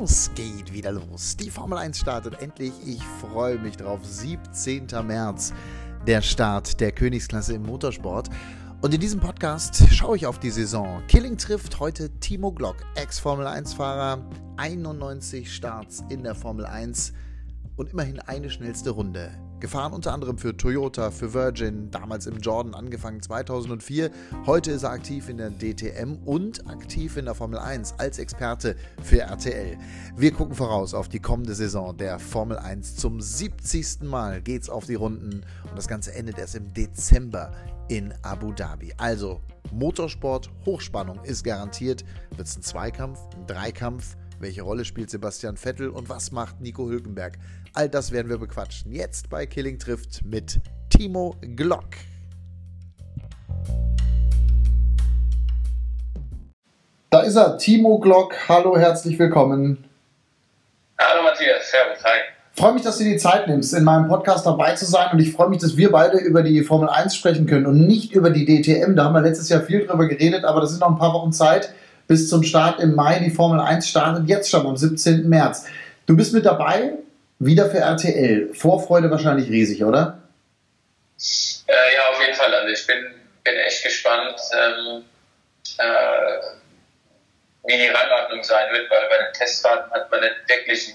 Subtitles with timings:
[0.00, 1.36] Es geht wieder los.
[1.36, 2.72] Die Formel 1 startet endlich.
[2.86, 3.98] Ich freue mich drauf.
[4.04, 4.86] 17.
[5.04, 5.52] März,
[6.06, 8.28] der Start der Königsklasse im Motorsport.
[8.80, 11.02] Und in diesem Podcast schaue ich auf die Saison.
[11.08, 14.24] Killing trifft heute Timo Glock, Ex-Formel 1-Fahrer,
[14.56, 17.12] 91 Starts in der Formel 1
[17.74, 19.32] und immerhin eine schnellste Runde.
[19.60, 24.10] Gefahren unter anderem für Toyota, für Virgin, damals im Jordan angefangen 2004.
[24.46, 28.76] Heute ist er aktiv in der DTM und aktiv in der Formel 1 als Experte
[29.02, 29.76] für RTL.
[30.16, 32.96] Wir gucken voraus auf die kommende Saison der Formel 1.
[32.96, 34.02] Zum 70.
[34.02, 37.52] Mal geht's auf die Runden und das Ganze endet erst im Dezember
[37.88, 38.94] in Abu Dhabi.
[38.96, 39.40] Also
[39.72, 42.04] Motorsport, Hochspannung ist garantiert.
[42.36, 44.16] Wird es ein Zweikampf, ein Dreikampf?
[44.40, 47.38] Welche Rolle spielt Sebastian Vettel und was macht Nico Hülkenberg?
[47.78, 48.90] All das werden wir bequatschen.
[48.90, 50.58] Jetzt bei Killing trifft mit
[50.90, 51.90] Timo Glock.
[57.10, 58.34] Da ist er, Timo Glock.
[58.48, 59.84] Hallo, herzlich willkommen.
[60.98, 62.18] Hallo Matthias, servus, hi.
[62.52, 65.12] Ich freue mich, dass du dir die Zeit nimmst, in meinem Podcast dabei zu sein
[65.12, 68.12] und ich freue mich, dass wir beide über die Formel 1 sprechen können und nicht
[68.12, 68.96] über die DTM.
[68.96, 71.30] Da haben wir letztes Jahr viel drüber geredet, aber das sind noch ein paar Wochen
[71.30, 71.72] Zeit
[72.08, 73.20] bis zum Start im Mai.
[73.20, 75.28] Die Formel 1 startet jetzt schon am 17.
[75.28, 75.66] März.
[76.06, 76.94] Du bist mit dabei,
[77.38, 78.52] wieder für RTL.
[78.54, 80.18] Vorfreude wahrscheinlich riesig, oder?
[81.66, 82.52] Äh, ja, auf jeden Fall.
[82.54, 85.04] Also ich bin, bin echt gespannt, ähm,
[85.78, 86.40] äh,
[87.64, 90.94] wie die Rangordnung sein wird, weil bei den Testfahrten hat man nicht wirklich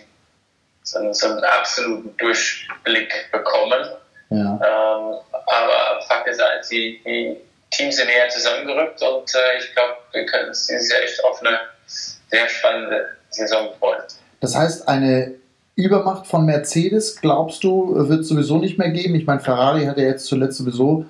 [0.83, 3.89] so, einen, so einen absoluten Durchblick bekommen.
[4.29, 4.37] Ja.
[4.37, 7.37] Ähm, aber Fakt ist eins, die, die
[7.71, 11.41] Teams sind näher zusammengerückt und äh, ich glaube, wir können uns dieses Jahr echt auf
[11.41, 14.03] eine sehr spannende Saison freuen.
[14.39, 15.35] Das heißt, eine
[15.75, 19.15] Übermacht von Mercedes, glaubst du, wird es sowieso nicht mehr geben?
[19.15, 21.05] Ich meine, Ferrari hat ja jetzt zuletzt sowieso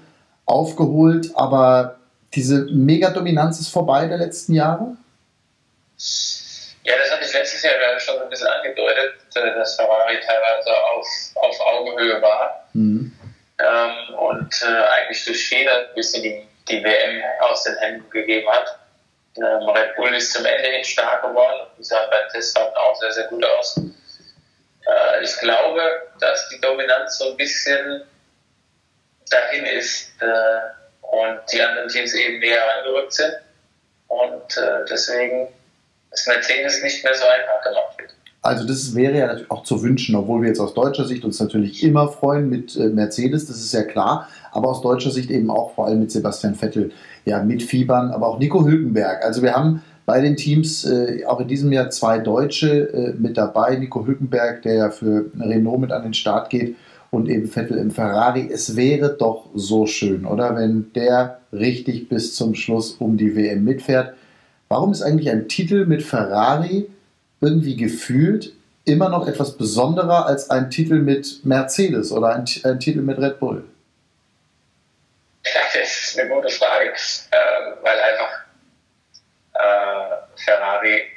[0.46, 1.98] aufgeholt, aber
[2.34, 4.96] diese Megadominanz ist vorbei der letzten Jahre?
[6.84, 11.08] Ja, das hatte ich letztes Jahr schon ein bisschen angedeutet, äh, dass Ferrari teilweise auf,
[11.36, 12.68] auf Augenhöhe war.
[12.74, 13.12] Mhm.
[13.60, 18.50] Ähm, und äh, eigentlich durch Fehler ein bisschen die, die WM aus den Händen gegeben
[18.50, 18.80] hat.
[19.38, 22.96] Ähm, Red Bull ist zum Ende hin stark geworden und die sahen beim Testfahrten auch
[22.96, 23.80] sehr, sehr gut aus.
[24.88, 25.82] Äh, ich glaube,
[26.20, 28.04] dass die Dominanz so ein bisschen
[29.30, 30.26] dahin ist äh,
[31.02, 33.34] und die anderen Teams eben näher angerückt sind
[34.08, 35.48] und äh, deswegen
[36.12, 38.14] ist Mercedes nicht mehr so einfach gemacht.
[38.42, 41.40] Also das wäre ja natürlich auch zu wünschen, obwohl wir jetzt aus deutscher Sicht uns
[41.40, 45.50] natürlich immer freuen mit äh, Mercedes, das ist ja klar, aber aus deutscher Sicht eben
[45.50, 46.92] auch vor allem mit Sebastian Vettel,
[47.24, 49.24] ja mit Fiebern, aber auch Nico Hülkenberg.
[49.24, 53.38] Also wir haben bei den Teams äh, auch in diesem Jahr zwei Deutsche äh, mit
[53.38, 53.76] dabei.
[53.76, 56.76] Nico Hülkenberg, der ja für Renault mit an den Start geht
[57.12, 58.50] und eben Vettel im Ferrari.
[58.52, 60.56] Es wäre doch so schön, oder?
[60.56, 64.16] Wenn der richtig bis zum Schluss um die WM mitfährt.
[64.68, 66.90] Warum ist eigentlich ein Titel mit Ferrari
[67.40, 68.54] irgendwie gefühlt
[68.86, 73.40] immer noch etwas besonderer als ein Titel mit Mercedes oder ein, ein Titel mit Red
[73.40, 73.64] Bull?
[75.44, 77.36] Das ist eine gute Frage, äh,
[77.84, 78.43] weil einfach
[79.64, 81.08] äh, Ferrari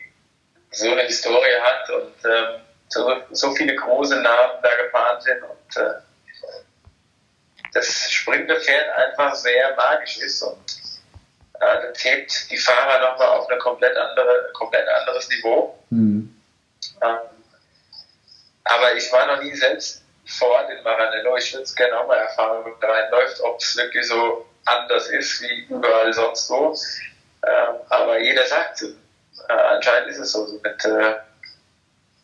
[0.70, 2.58] so eine Historie hat und äh,
[2.88, 5.94] so, so viele große Namen da gefahren sind und äh,
[7.72, 10.76] das springende Pferd einfach sehr magisch ist und
[11.60, 15.78] äh, das hebt die Fahrer nochmal auf ein komplett, andere, komplett anderes Niveau.
[15.90, 16.34] Mhm.
[17.02, 17.18] Ähm,
[18.64, 21.36] aber ich war noch nie selbst vor Ort in Maranello.
[21.36, 25.40] Ich würde es gerne auch mal erfahren, da reinläuft, ob es wirklich so anders ist
[25.42, 26.76] wie überall sonst wo.
[27.46, 30.46] Ähm, aber jeder sagt, äh, anscheinend ist es so.
[30.62, 31.14] Mit, äh,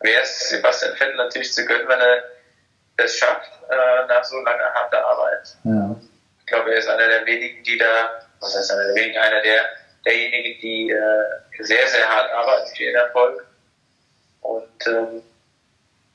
[0.00, 2.24] Wäre es Sebastian Vettel natürlich zu gönnen, wenn er
[2.96, 5.56] das schafft, äh, nach so langer harter Arbeit.
[5.64, 5.96] Ja.
[6.40, 9.40] Ich glaube, er ist einer der wenigen, die da, was heißt einer der wenigen, einer
[9.42, 9.60] der,
[10.04, 13.46] derjenigen, die äh, sehr, sehr hart arbeiten für ihren Erfolg.
[14.40, 15.22] Und ähm,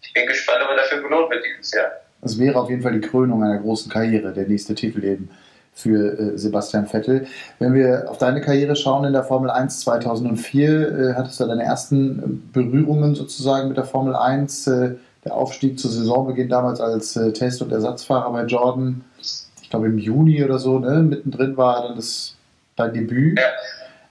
[0.02, 1.92] ich bin gespannt, ob er dafür belohnt wird dieses Jahr.
[2.22, 5.30] Es wäre auf jeden Fall die Krönung einer großen Karriere, der nächste Titel eben
[5.78, 7.28] für äh, Sebastian Vettel.
[7.60, 11.64] Wenn wir auf deine Karriere schauen in der Formel 1 2004, äh, hattest du deine
[11.64, 17.32] ersten Berührungen sozusagen mit der Formel 1, äh, der Aufstieg zu Saisonbeginn damals als äh,
[17.32, 21.04] Test- und Ersatzfahrer bei Jordan, ich glaube im Juni oder so, ne?
[21.04, 22.36] mittendrin war dann das,
[22.76, 23.40] dein Debüt.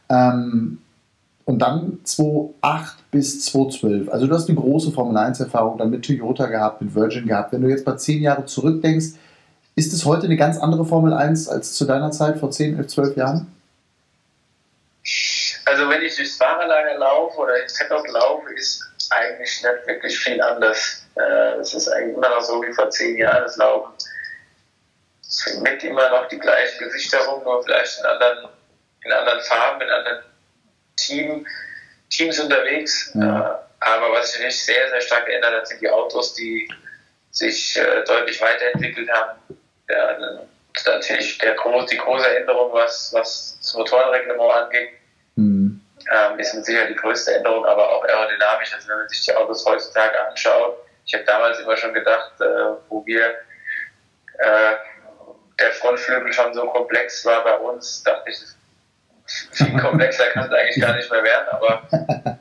[0.08, 0.32] Ja.
[0.32, 0.78] Ähm,
[1.46, 4.08] und dann 2008 bis 2012.
[4.08, 7.52] Also du hast eine große Formel 1-Erfahrung dann mit Toyota gehabt, mit Virgin gehabt.
[7.52, 9.14] Wenn du jetzt mal zehn Jahre zurückdenkst,
[9.76, 12.86] ist es heute eine ganz andere Formel 1 als zu deiner Zeit vor 10, 11,
[12.88, 13.52] 12 Jahren?
[15.66, 20.40] Also wenn ich durchs Fahrerlager laufe oder ins Paddock laufe, ist eigentlich nicht wirklich viel
[20.40, 21.04] anders.
[21.16, 23.44] Äh, es ist eigentlich immer noch so wie vor zehn Jahren.
[23.44, 23.92] Es laufen
[25.60, 28.48] mit immer noch die gleichen Gesichter rum, nur vielleicht in anderen,
[29.04, 30.22] in anderen Farben, in anderen
[30.96, 31.46] Team,
[32.08, 33.10] Teams unterwegs.
[33.14, 33.20] Ja.
[33.20, 36.66] Äh, Aber was sich natürlich sehr, sehr stark geändert hat, sind die Autos, die
[37.30, 39.38] sich äh, deutlich weiterentwickelt haben.
[39.88, 40.16] Ja,
[40.84, 44.90] natürlich der, die große Änderung, was, was das Motorenreglement angeht,
[45.36, 45.80] mhm.
[46.12, 48.74] ähm, ist mit Sicherheit die größte Änderung, aber auch aerodynamisch.
[48.74, 52.44] Also wenn man sich die Autos heutzutage anschaut, ich habe damals immer schon gedacht, äh,
[52.88, 53.26] wo wir
[54.38, 54.74] äh,
[55.58, 58.38] der Frontflügel schon so komplex war bei uns, dachte ich,
[59.52, 61.48] viel komplexer kann es eigentlich gar nicht mehr werden.
[61.50, 61.82] Aber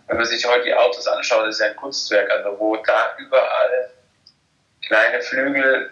[0.07, 3.91] wenn man sich heute die Autos anschaut, ist ja ein Kunstwerk, also wo da überall
[4.85, 5.91] kleine Flügel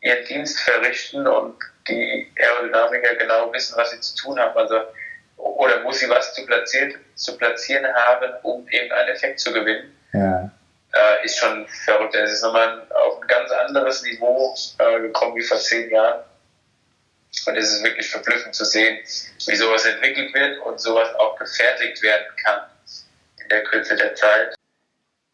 [0.00, 1.56] ihren Dienst verrichten und
[1.88, 4.56] die Aerodynamiker genau wissen, was sie zu tun haben.
[4.56, 4.80] Also
[5.36, 9.96] oder wo sie was zu platzieren, zu platzieren haben, um eben einen Effekt zu gewinnen.
[10.12, 10.50] Ja.
[10.92, 12.14] Äh, ist schon verrückt.
[12.14, 16.24] Es ist nochmal auf ein ganz anderes Niveau äh, gekommen wie vor zehn Jahren.
[17.46, 18.98] Und es ist wirklich verblüffend zu sehen,
[19.46, 22.60] wie sowas entwickelt wird und sowas auch gefertigt werden kann
[23.40, 24.54] in der Kürze der Zeit.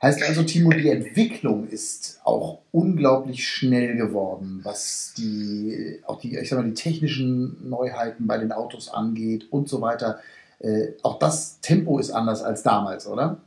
[0.03, 6.51] Heißt also, Timo, die Entwicklung ist auch unglaublich schnell geworden, was die, auch die, ich
[6.51, 10.23] sag mal, die technischen Neuheiten bei den Autos angeht und so weiter.
[10.61, 13.41] Äh, auch das Tempo ist anders als damals, oder?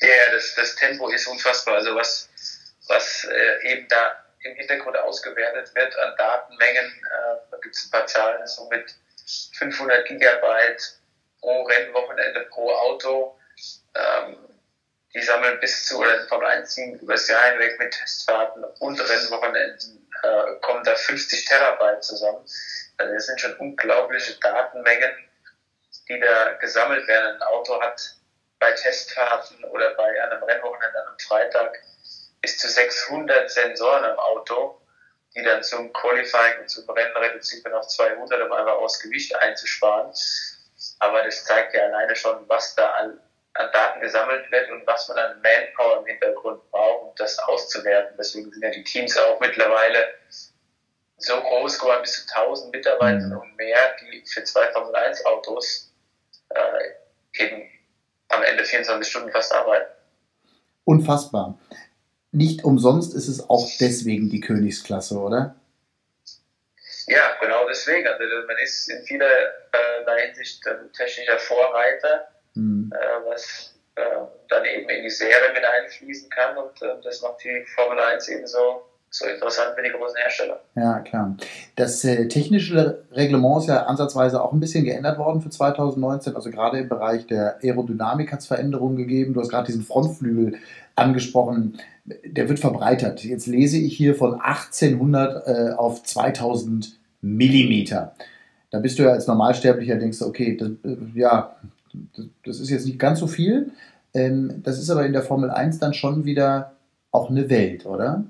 [0.00, 1.76] Ja, das, das Tempo ist unfassbar.
[1.76, 2.28] Also was,
[2.86, 6.86] was äh, eben da im Hintergrund ausgewertet wird an Datenmengen.
[6.86, 8.94] Äh, da gibt es ein paar Zahlen, so mit
[9.54, 11.00] 500 Gigabyte
[11.40, 13.36] pro Rennwochenende pro Auto.
[13.94, 14.36] Ähm,
[15.14, 20.60] die sammeln bis zu, oder vom Einziehen übers Jahr hinweg mit Testfahrten und Rennwochenenden äh,
[20.60, 22.46] kommen da 50 Terabyte zusammen.
[22.98, 25.12] Also das sind schon unglaubliche Datenmengen,
[26.08, 27.36] die da gesammelt werden.
[27.36, 28.14] Ein Auto hat
[28.58, 31.82] bei Testfahrten oder bei einem Rennwochenende am Freitag
[32.40, 34.80] bis zu 600 Sensoren im Auto,
[35.34, 39.34] die dann zum Qualifying und zum Rennen reduziert werden auf 200, um einfach aus Gewicht
[39.36, 40.12] einzusparen.
[40.98, 43.20] Aber das zeigt ja alleine schon, was da an,
[43.60, 48.16] an Daten gesammelt wird und was man an Manpower im Hintergrund braucht, um das auszuwerten.
[48.18, 50.14] Deswegen sind ja die Teams auch mittlerweile
[51.18, 53.38] so groß geworden, bis zu 1000 Mitarbeitern mhm.
[53.38, 55.92] und mehr, die für zwei Formel 1 Autos
[56.48, 57.68] äh, eben
[58.28, 59.90] am Ende 24 Stunden fast arbeiten.
[60.84, 61.58] Unfassbar
[62.32, 65.56] nicht umsonst ist es auch deswegen die Königsklasse, oder?
[67.06, 68.06] Ja, genau deswegen.
[68.06, 72.28] Also man ist in vieler äh, Hinsicht ein technischer Vorreiter,
[72.60, 72.92] mhm.
[72.92, 74.02] äh, was äh,
[74.48, 78.28] dann eben in die Serie mit einfließen kann und äh, das macht die Formel 1
[78.28, 80.60] eben so so interessant wie die großen Hersteller.
[80.76, 81.36] Ja, klar.
[81.74, 86.36] Das äh, technische Reglement ist ja ansatzweise auch ein bisschen geändert worden für 2019.
[86.36, 89.34] Also gerade im Bereich der Aerodynamik hat es Veränderungen gegeben.
[89.34, 90.58] Du hast gerade diesen Frontflügel
[90.94, 91.80] angesprochen.
[92.04, 93.24] Der wird verbreitert.
[93.24, 98.14] Jetzt lese ich hier von 1800 äh, auf 2000 Millimeter.
[98.70, 101.56] Da bist du ja als Normalsterblicher, denkst du, okay, das, äh, ja,
[102.44, 103.72] das ist jetzt nicht ganz so viel.
[104.14, 106.76] Ähm, das ist aber in der Formel 1 dann schon wieder
[107.10, 108.24] auch eine Welt, oder?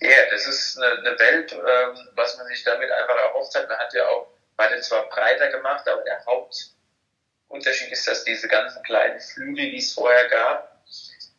[0.00, 3.68] Ja, das ist eine, Welt, ähm, was man sich damit einfach erhofft hat.
[3.68, 8.82] Man hat ja auch beide zwar breiter gemacht, aber der Hauptunterschied ist, dass diese ganzen
[8.82, 10.84] kleinen Flügel, die es vorher gab,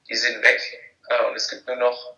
[0.10, 0.62] die sind weg
[1.10, 2.16] äh, und es gibt nur noch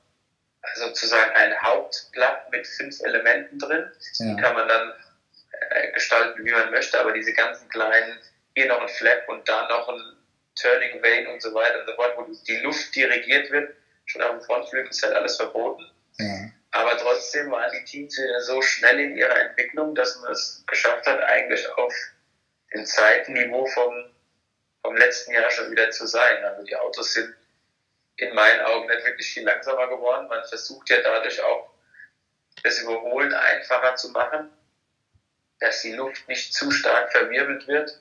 [0.76, 3.92] sozusagen ein Hauptblatt mit fünf Elementen drin.
[4.16, 4.26] Ja.
[4.26, 4.94] Die kann man dann
[5.70, 8.20] äh, gestalten, wie man möchte, aber diese ganzen kleinen,
[8.56, 10.02] hier noch ein Flap und da noch ein
[10.56, 14.32] Turning Vane und so weiter und so fort, wo die Luft dirigiert wird, schon auf
[14.32, 15.86] dem Frontflügel ist halt alles verboten.
[16.72, 21.06] Aber trotzdem waren die Teams wieder so schnell in ihrer Entwicklung, dass man es geschafft
[21.06, 21.94] hat, eigentlich auf
[22.74, 24.12] dem Zeitniveau vom,
[24.82, 26.44] vom letzten Jahr schon wieder zu sein.
[26.44, 27.34] Also die Autos sind
[28.18, 30.28] in meinen Augen nicht wirklich viel langsamer geworden.
[30.28, 31.70] Man versucht ja dadurch auch,
[32.64, 34.50] das Überholen einfacher zu machen,
[35.60, 38.00] dass die Luft nicht zu stark verwirbelt wird.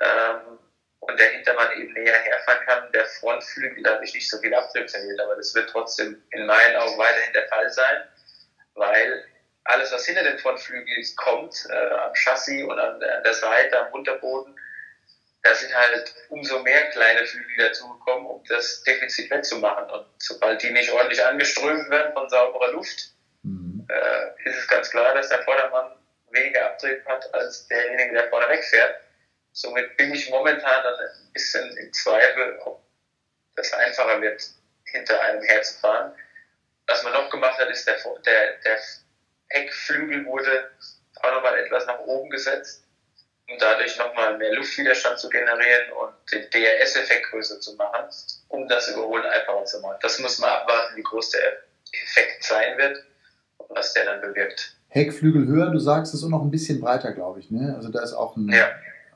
[0.00, 0.58] Ähm,
[1.00, 5.20] und der Hintermann eben näher herfahren kann, der Frontflügel dadurch nicht so viel Abtrieb verliert.
[5.20, 8.02] Aber das wird trotzdem in meinen Augen weiterhin der Fall sein,
[8.74, 9.24] weil
[9.64, 13.92] alles, was hinter den Frontflügeln kommt, äh, am Chassis und an, an, der Seite, am
[13.92, 14.58] Unterboden,
[15.42, 19.88] da sind halt umso mehr kleine Flügel dazugekommen, um das Defizit wettzumachen.
[19.90, 23.86] Und sobald die nicht ordentlich angeströmt werden von sauberer Luft, mhm.
[23.88, 25.92] äh, ist es ganz klar, dass der Vordermann
[26.30, 29.00] weniger Abtrieb hat als derjenige, der vorne wegfährt.
[29.52, 32.82] Somit bin ich momentan dann ein bisschen im Zweifel, ob
[33.56, 34.42] das einfacher wird,
[34.84, 36.12] hinter einem herzufahren.
[36.86, 38.78] Was man noch gemacht hat, ist, der, der, der
[39.48, 40.70] Heckflügel wurde
[41.22, 42.84] auch nochmal etwas nach oben gesetzt,
[43.48, 48.06] um dadurch nochmal mehr Luftwiderstand zu generieren und den DRS-Effekt größer zu machen,
[48.48, 49.98] um das Überholen einfacher zu machen.
[50.00, 51.58] Das muss man abwarten, wie groß der
[52.04, 53.04] Effekt sein wird
[53.58, 54.76] und was der dann bewirkt.
[54.88, 57.50] Heckflügel höher, du sagst es, ist noch ein bisschen breiter, glaube ich.
[57.50, 57.74] Ne?
[57.76, 58.70] Also da ist auch ein, ja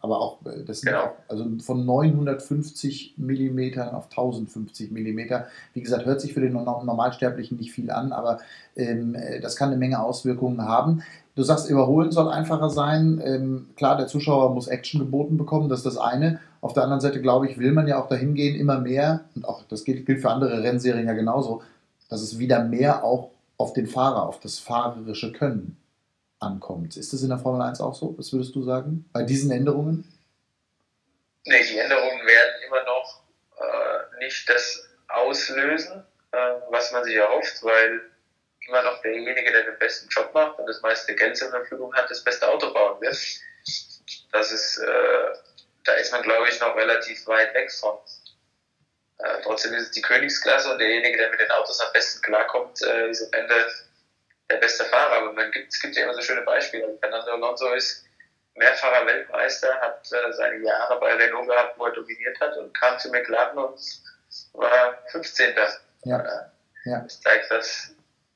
[0.05, 1.05] aber auch, äh, das sind genau.
[1.05, 5.19] auch, also von 950 mm auf 1050 mm.
[5.73, 8.39] Wie gesagt, hört sich für den Normalsterblichen nicht viel an, aber
[8.77, 11.03] ähm, äh, das kann eine Menge Auswirkungen haben.
[11.37, 13.21] Du sagst, überholen soll einfacher sein.
[13.25, 16.39] Ähm, klar, der Zuschauer muss Action geboten bekommen, das ist das eine.
[16.61, 19.49] Auf der anderen Seite, glaube ich, will man ja auch dahin gehen, immer mehr, und
[19.49, 21.63] auch das gilt, gilt für andere Rennserien ja genauso,
[22.11, 25.79] dass es wieder mehr auch auf den Fahrer, auf das fahrerische Können
[26.45, 26.97] ankommt.
[26.97, 28.15] Ist das in der Formel 1 auch so?
[28.19, 30.11] Was würdest du sagen bei diesen Änderungen?
[31.47, 33.23] Nee, die Änderungen werden immer noch
[33.59, 36.37] äh, nicht das auslösen, äh,
[36.71, 38.01] was man sich erhofft, weil
[38.67, 42.11] immer noch derjenige, der den besten Job macht und das meiste Geld zur Verfügung hat,
[42.11, 43.17] das beste Auto bauen wird.
[44.33, 45.39] Das ist, äh,
[45.85, 47.99] da ist man, glaube ich, noch relativ weit weg von.
[49.19, 52.83] Äh, trotzdem ist es die Königsklasse und derjenige, der mit den Autos am besten klarkommt,
[52.83, 53.55] äh, ist am Ende
[54.51, 55.17] der beste Fahrer.
[55.17, 56.97] Aber man gibt, es gibt ja immer so schöne Beispiele.
[57.01, 58.05] Fernando Alonso ist
[58.55, 62.99] mehrfacher Weltmeister, hat äh, seine Jahre bei Renault gehabt, wo er dominiert hat und kam
[62.99, 63.81] zu McLaren und
[64.53, 65.55] war 15.
[66.05, 66.21] Ja.
[66.21, 67.01] Äh, ja.
[67.01, 67.95] Das zeigt, dass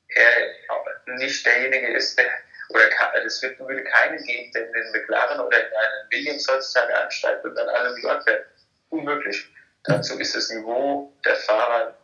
[0.09, 2.25] er nicht derjenige ist, der,
[2.69, 2.83] oder
[3.25, 7.43] es wird, würde keinen geben, der in den McLaren oder in einen Williams heutzutage ansteigt
[7.45, 8.45] und dann alle New York fährt.
[8.89, 9.49] Unmöglich.
[9.83, 11.95] Dazu ist das Niveau der Fahrer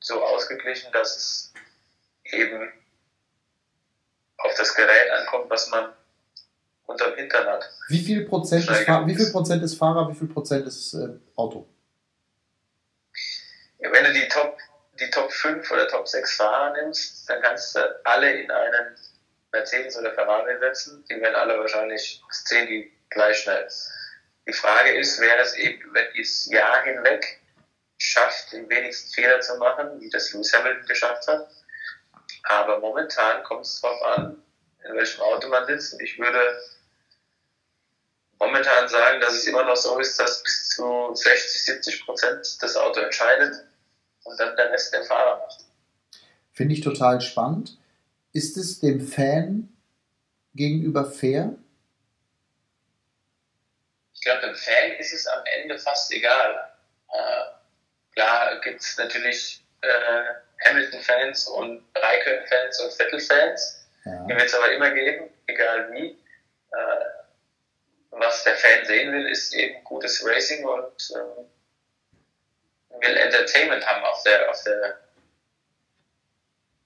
[0.00, 1.52] so ausgeglichen, dass es
[2.24, 2.72] eben
[4.38, 5.92] auf das Gerät ankommt, was man
[6.86, 7.70] unterm Hintern hat.
[7.88, 11.68] Wie viel Prozent, ist, wie viel Prozent ist Fahrer, wie viel Prozent ist äh, Auto?
[13.78, 14.56] Ja, wenn du die Top,
[14.98, 18.96] die Top 5 oder Top 6 Fahrer nimmst, dann kannst du alle in einen
[19.52, 21.04] Mercedes oder Ferrari setzen.
[21.10, 23.68] Die werden alle wahrscheinlich 10 die gleich schnell.
[24.46, 27.40] Die Frage ist, wer es eben über dieses Jahr hinweg
[27.98, 31.48] schafft, den wenigsten Fehler zu machen, wie das Lewis Hamilton geschafft hat.
[32.44, 34.42] Aber momentan kommt es darauf an,
[34.84, 35.94] in welchem Auto man sitzt.
[35.94, 36.58] Und ich würde
[38.38, 42.76] momentan sagen, dass es immer noch so ist, dass bis zu 60, 70 Prozent das
[42.76, 43.66] Auto entscheidet
[44.24, 45.64] und dann der Rest der Fahrer macht.
[46.52, 47.78] Finde ich total spannend.
[48.32, 49.68] Ist es dem Fan
[50.54, 51.54] gegenüber fair?
[54.14, 56.72] Ich glaube, dem Fan ist es am Ende fast egal.
[57.10, 60.34] Äh, klar gibt es natürlich äh,
[60.64, 63.86] Hamilton-Fans und Raikkonen-Fans und Vettel-Fans.
[64.04, 64.26] Ja.
[64.28, 66.18] Die wird es aber immer geben, egal wie.
[66.72, 67.04] Äh,
[68.10, 71.44] was der Fan sehen will, ist eben gutes Racing und äh,
[73.00, 74.98] will Entertainment haben auf der, auf der,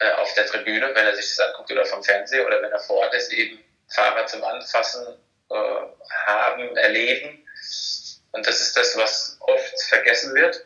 [0.00, 2.80] äh, auf der Tribüne, wenn er sich das anguckt oder vom Fernseher oder wenn er
[2.80, 5.16] vor Ort ist, eben Fahrer zum Anfassen
[5.50, 5.54] äh,
[6.26, 7.46] haben, erleben.
[8.32, 10.64] Und das ist das, was oft vergessen wird.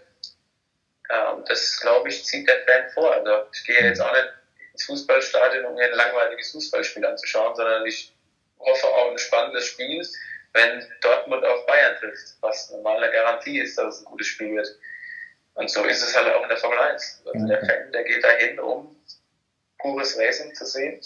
[1.11, 3.13] Ähm, das, glaube ich, zieht der Fan vor.
[3.13, 4.29] Also ich gehe jetzt auch nicht
[4.73, 8.13] ins Fußballstadion, um mir ein langweiliges Fußballspiel anzuschauen, sondern ich
[8.59, 10.07] hoffe auf ein spannendes Spiel,
[10.53, 14.57] wenn Dortmund auf Bayern trifft, was normal eine Garantie ist, dass es ein gutes Spiel
[14.57, 14.69] wird.
[15.55, 17.23] Und so ist es halt auch in der Formel 1.
[17.27, 18.95] Also der Fan, der geht dahin, um
[19.79, 21.01] pures Racing zu sehen.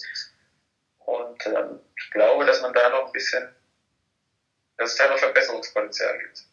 [0.99, 3.55] Und ähm, ich glaube, dass man da noch ein bisschen,
[4.77, 6.45] dass es da noch Verbesserungspotenzial gibt.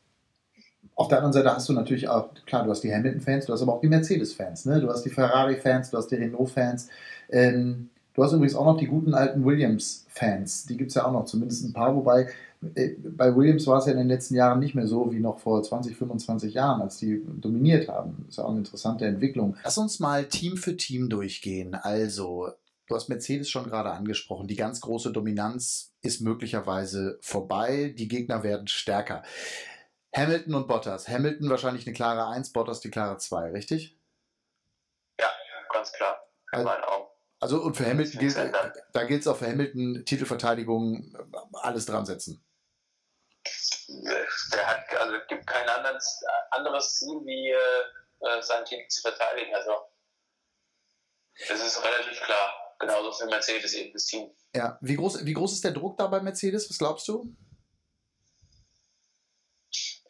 [0.98, 3.62] Auf der anderen Seite hast du natürlich auch, klar, du hast die Hamilton-Fans, du hast
[3.62, 4.82] aber auch die Mercedes-Fans, ne?
[4.82, 6.90] du hast die Ferrari-Fans, du hast die Renault-Fans.
[7.30, 11.12] Ähm, du hast übrigens auch noch die guten alten Williams-Fans, die gibt es ja auch
[11.12, 12.30] noch, zumindest ein paar, wobei
[12.74, 15.38] äh, bei Williams war es ja in den letzten Jahren nicht mehr so wie noch
[15.38, 18.26] vor 20, 25 Jahren, als die dominiert haben.
[18.28, 19.56] Ist ja auch eine interessante Entwicklung.
[19.64, 21.76] Lass uns mal Team für Team durchgehen.
[21.76, 22.50] Also,
[22.88, 24.48] du hast Mercedes schon gerade angesprochen.
[24.48, 27.94] Die ganz große Dominanz ist möglicherweise vorbei.
[27.96, 29.22] Die Gegner werden stärker.
[30.16, 31.08] Hamilton und Bottas.
[31.08, 33.98] Hamilton wahrscheinlich eine klare 1, Bottas die klare 2, richtig?
[35.20, 35.30] Ja,
[35.72, 36.28] ganz klar.
[36.52, 37.08] In also, meinen Augen.
[37.40, 38.36] Also und für Hamilton gilt,
[38.94, 41.16] da gilt es auch für Hamilton, Titelverteidigung,
[41.54, 42.44] alles dran setzen.
[44.54, 49.54] Der hat, also gibt kein anderes, anderes Ziel, wie äh, seinen Titel zu verteidigen.
[49.54, 49.72] Also
[51.48, 52.54] das ist relativ klar.
[52.80, 54.30] Genauso für Mercedes eben das Team.
[54.56, 56.70] Ja, wie groß, wie groß ist der Druck da bei Mercedes?
[56.70, 57.36] Was glaubst du?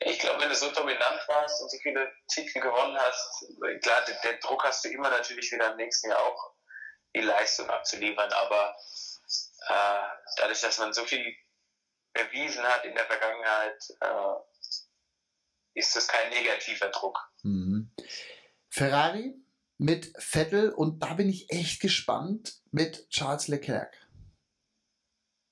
[0.09, 3.45] Ich glaube, wenn du so dominant warst und so viele Titel gewonnen hast,
[3.81, 6.53] klar, den, den, Druck hast du immer natürlich wieder im nächsten Jahr auch,
[7.15, 8.31] die Leistung abzuliefern.
[8.31, 8.75] Aber
[9.69, 11.35] äh, dadurch, dass man so viel
[12.13, 17.19] bewiesen hat in der Vergangenheit, äh, ist das kein negativer Druck.
[17.43, 17.91] Mhm.
[18.69, 19.35] Ferrari
[19.77, 23.93] mit Vettel und da bin ich echt gespannt mit Charles Leclerc.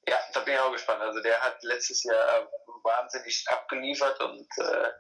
[0.08, 1.02] Ja, da bin ich auch gespannt.
[1.02, 2.50] Also der hat letztes Jahr
[2.84, 4.92] wahnsinnig abgeliefert und äh,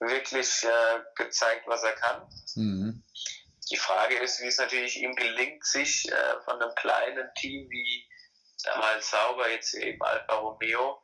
[0.00, 2.28] wirklich äh, gezeigt, was er kann.
[2.56, 3.04] Mhm.
[3.70, 8.06] Die Frage ist, wie es natürlich ihm gelingt, sich äh, von einem kleinen Team wie
[8.64, 11.02] damals Sauber, jetzt eben Alfa Romeo,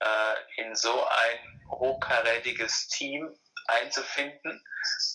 [0.00, 4.64] äh, in so ein hochkarätiges Team einzufinden,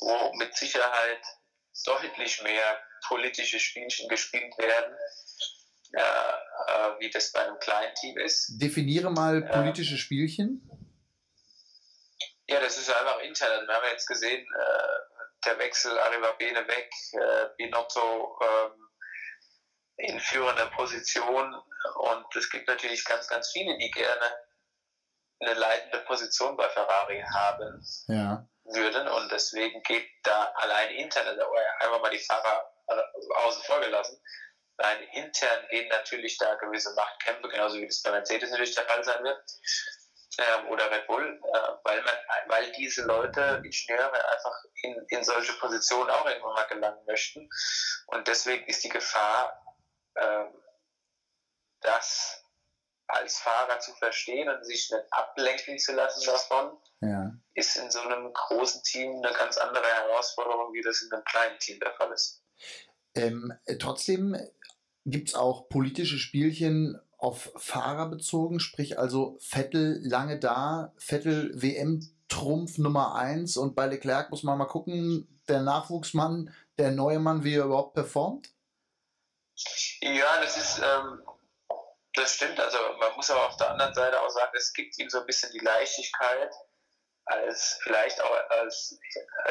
[0.01, 1.21] wo mit Sicherheit
[1.85, 4.95] deutlich mehr politische Spielchen gespielt werden,
[5.93, 6.33] äh,
[6.67, 8.57] äh, wie das bei einem kleinen Team ist.
[8.61, 10.67] Definiere mal politische Spielchen.
[12.47, 13.65] Ja, das ist einfach intern.
[13.65, 18.89] Wir haben jetzt gesehen, äh, der Wechsel Arriva Bene weg, äh, Binotto ähm,
[19.97, 21.55] in führender Position
[21.95, 24.25] und es gibt natürlich ganz, ganz viele, die gerne
[25.39, 28.47] eine leitende Position bei Ferrari haben ja.
[28.65, 31.41] würden und deswegen geht da allein intern, also
[31.79, 32.71] einfach mal die Fahrer
[33.45, 34.21] außen vor gelassen,
[34.81, 39.03] allein intern gehen natürlich da gewisse Machtkämpfe, genauso wie das bei Mercedes natürlich der Fall
[39.03, 39.43] sein wird
[40.37, 42.15] ähm, oder Red Bull, äh, weil man,
[42.47, 47.49] weil diese Leute, Ingenieure einfach in, in solche Positionen auch irgendwann mal gelangen möchten
[48.07, 49.63] und deswegen ist die Gefahr,
[50.15, 50.45] äh,
[51.81, 52.43] dass
[53.07, 57.31] als Fahrer zu verstehen und sich nicht ablenken zu lassen davon, ja.
[57.55, 61.59] ist in so einem großen Team eine ganz andere Herausforderung, wie das in einem kleinen
[61.59, 62.41] Team der Fall ist.
[63.15, 64.37] Ähm, trotzdem
[65.05, 72.77] gibt es auch politische Spielchen auf Fahrer bezogen, sprich also Vettel lange da, Vettel WM-Trumpf
[72.79, 77.55] Nummer 1 und bei Leclerc muss man mal gucken, der Nachwuchsmann, der neue Mann, wie
[77.55, 78.49] er überhaupt performt?
[80.01, 81.21] Ja, das ist, ähm,
[82.13, 85.09] das stimmt, also man muss aber auf der anderen Seite auch sagen, es gibt ihm
[85.09, 86.51] so ein bisschen die Leichtigkeit,
[87.31, 88.99] als vielleicht auch als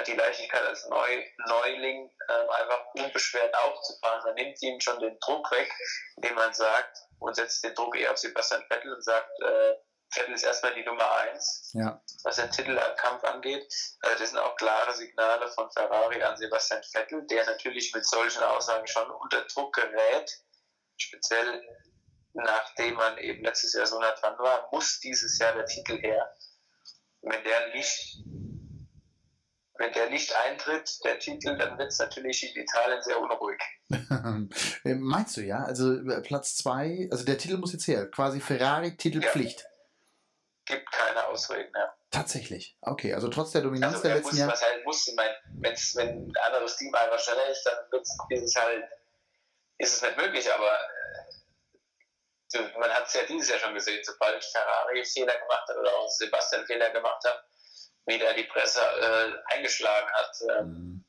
[0.07, 4.23] die Leichtigkeit als Neu, Neuling ähm, einfach unbeschwert aufzufahren.
[4.25, 5.71] Man nimmt ihm schon den Druck weg,
[6.17, 9.75] indem man sagt und setzt den Druck eher auf Sebastian Vettel und sagt, äh,
[10.13, 12.01] Vettel ist erstmal die Nummer eins, ja.
[12.25, 13.73] was den Titelkampf angeht.
[14.01, 18.43] Also das sind auch klare Signale von Ferrari an Sebastian Vettel, der natürlich mit solchen
[18.43, 20.31] Aussagen schon unter Druck gerät,
[20.97, 21.63] speziell
[22.33, 26.33] nachdem man eben letztes Jahr so nah dran war, muss dieses Jahr der Titel her.
[27.23, 28.23] Wenn der nicht,
[29.79, 33.61] wenn der nicht eintritt, der Titel, dann wird es natürlich in Italien sehr unruhig.
[34.85, 35.65] Meinst du ja?
[35.65, 39.61] Also äh, Platz zwei, also der Titel muss jetzt her, quasi Ferrari Titelpflicht.
[39.61, 40.77] Ja.
[40.77, 41.93] Gibt keine Ausreden, ja.
[42.11, 42.77] Tatsächlich.
[42.81, 44.53] Okay, also trotz der Dominanz also, der letzten Jahre.
[44.53, 48.43] Was halt muss, ich meine, wenn's, wenn ein anderes Team einfach schneller ist, dann ist
[48.43, 48.85] es halt,
[49.79, 51.30] ist es nicht möglich, aber äh,
[52.79, 56.09] man hat es ja dieses Jahr schon gesehen, sobald Ferrari Fehler gemacht hat oder auch
[56.09, 57.45] Sebastian Fehler gemacht hat,
[58.07, 60.37] wie da die Presse äh, eingeschlagen hat.
[60.49, 61.05] Äh, mhm.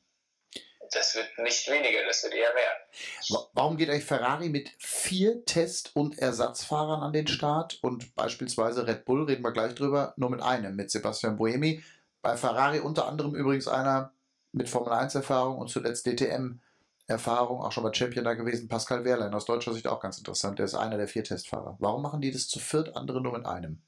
[0.92, 3.38] Das wird nicht weniger, das wird eher mehr.
[3.54, 9.06] Warum geht euch Ferrari mit vier Test- und Ersatzfahrern an den Start und beispielsweise Red
[9.06, 11.82] Bull, reden wir gleich drüber, nur mit einem, mit Sebastian Buemi?
[12.20, 14.12] Bei Ferrari unter anderem übrigens einer
[14.52, 16.60] mit Formel 1 Erfahrung und zuletzt DTM
[17.06, 18.68] Erfahrung, auch schon bei Champion da gewesen.
[18.68, 20.58] Pascal Wehrlein, aus deutscher Sicht auch ganz interessant.
[20.58, 21.76] Der ist einer der vier Testfahrer.
[21.80, 23.84] Warum machen die das zu viert, andere nur mit einem?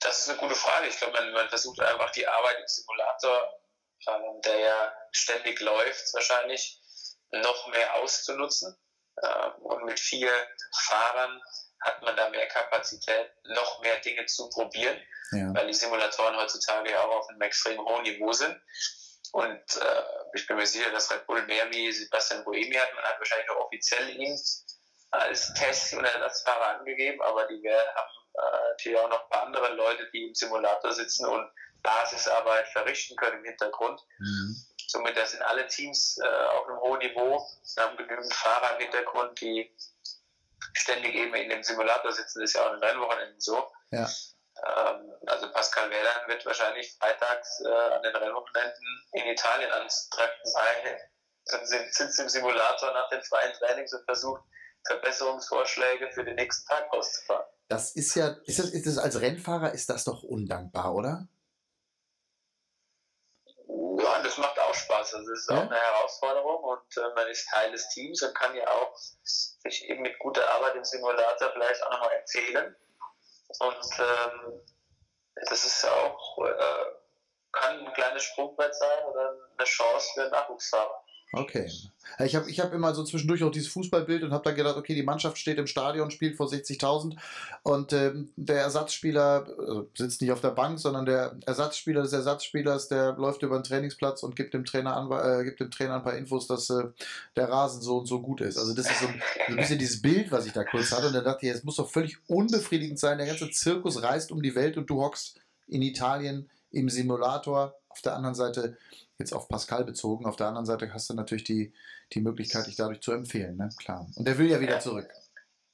[0.00, 0.88] Das ist eine gute Frage.
[0.88, 3.52] Ich glaube, man, man versucht einfach die Arbeit im Simulator,
[4.08, 6.80] ähm, der ja ständig läuft, wahrscheinlich
[7.30, 8.76] noch mehr auszunutzen.
[9.22, 10.30] Ähm, und mit vier
[10.72, 11.40] Fahrern
[11.80, 15.00] hat man da mehr Kapazität, noch mehr Dinge zu probieren,
[15.32, 15.54] ja.
[15.54, 18.60] weil die Simulatoren heutzutage ja auch auf einem extrem hohen Niveau sind.
[19.32, 20.02] Und äh,
[20.34, 22.94] ich bin mir sicher, dass Red Bull mehr wie Sebastian Boemi hat.
[22.94, 24.38] Man hat wahrscheinlich auch offiziell ihn
[25.10, 29.74] als Test- und Ersatzfahrer angegeben, aber die haben äh, natürlich auch noch ein paar andere
[29.74, 31.50] Leute, die im Simulator sitzen und
[31.82, 34.00] Basisarbeit verrichten können im Hintergrund.
[34.18, 34.56] Mhm.
[34.86, 37.46] Somit das sind alle Teams äh, auf einem hohen Niveau.
[37.74, 39.70] Wir haben genügend Fahrer im Hintergrund, die
[40.74, 42.40] ständig eben in dem Simulator sitzen.
[42.40, 43.70] Das ist ja auch in Rennwochenenden so.
[43.90, 44.08] Ja.
[44.66, 50.44] Ähm, also Pascal Wehrlein wird wahrscheinlich freitags äh, an den Rennwochenenden in Italien ans Treffen
[50.44, 50.98] sein
[51.52, 54.42] und sitzt im Simulator nach den freien Trainings und versucht
[54.86, 57.46] Verbesserungsvorschläge für den nächsten Tag auszufahren.
[57.68, 61.28] Das ist ja, ist das, ist das als Rennfahrer ist das doch undankbar, oder?
[63.68, 65.14] Ja, das macht auch Spaß.
[65.14, 65.58] Also es ist ja?
[65.58, 69.88] auch eine Herausforderung und äh, man ist Teil des Teams und kann ja auch sich
[69.88, 72.76] eben mit guter Arbeit im Simulator vielleicht auch nochmal empfehlen.
[73.60, 74.60] Und ähm,
[75.34, 76.84] das ist ja auch, äh,
[77.52, 81.04] kann ein kleines Sprungbrett sein oder eine Chance für Nachwuchsfahrer.
[81.32, 81.70] Okay.
[82.24, 84.94] Ich habe ich hab immer so zwischendurch auch dieses Fußballbild und habe dann gedacht, okay,
[84.94, 87.16] die Mannschaft steht im Stadion, spielt vor 60.000
[87.62, 92.88] und ähm, der Ersatzspieler also sitzt nicht auf der Bank, sondern der Ersatzspieler des Ersatzspielers,
[92.88, 96.02] der läuft über den Trainingsplatz und gibt dem Trainer an, äh, gibt dem Trainer ein
[96.02, 96.84] paar Infos, dass äh,
[97.36, 98.56] der Rasen so und so gut ist.
[98.56, 101.08] Also das ist so ein, so ein bisschen dieses Bild, was ich da kurz hatte
[101.08, 103.18] und dann dachte ich, es muss doch völlig unbefriedigend sein.
[103.18, 107.74] Der ganze Zirkus reist um die Welt und du hockst in Italien im Simulator.
[107.98, 108.78] Auf der anderen Seite
[109.18, 110.24] jetzt auf Pascal bezogen.
[110.24, 111.74] Auf der anderen Seite hast du natürlich die,
[112.12, 113.70] die Möglichkeit, dich dadurch zu empfehlen, ne?
[113.76, 114.06] Klar.
[114.14, 115.12] Und der will ja wieder zurück.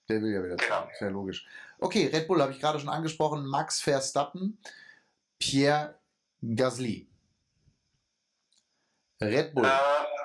[0.08, 0.88] Der will ja wieder zurück.
[0.98, 1.46] Sehr logisch.
[1.78, 3.44] Okay, Red Bull habe ich gerade schon angesprochen.
[3.44, 4.58] Max Verstappen,
[5.38, 5.96] Pierre
[6.40, 7.06] Gasly.
[9.20, 9.66] Red Bull.
[9.66, 9.70] Äh,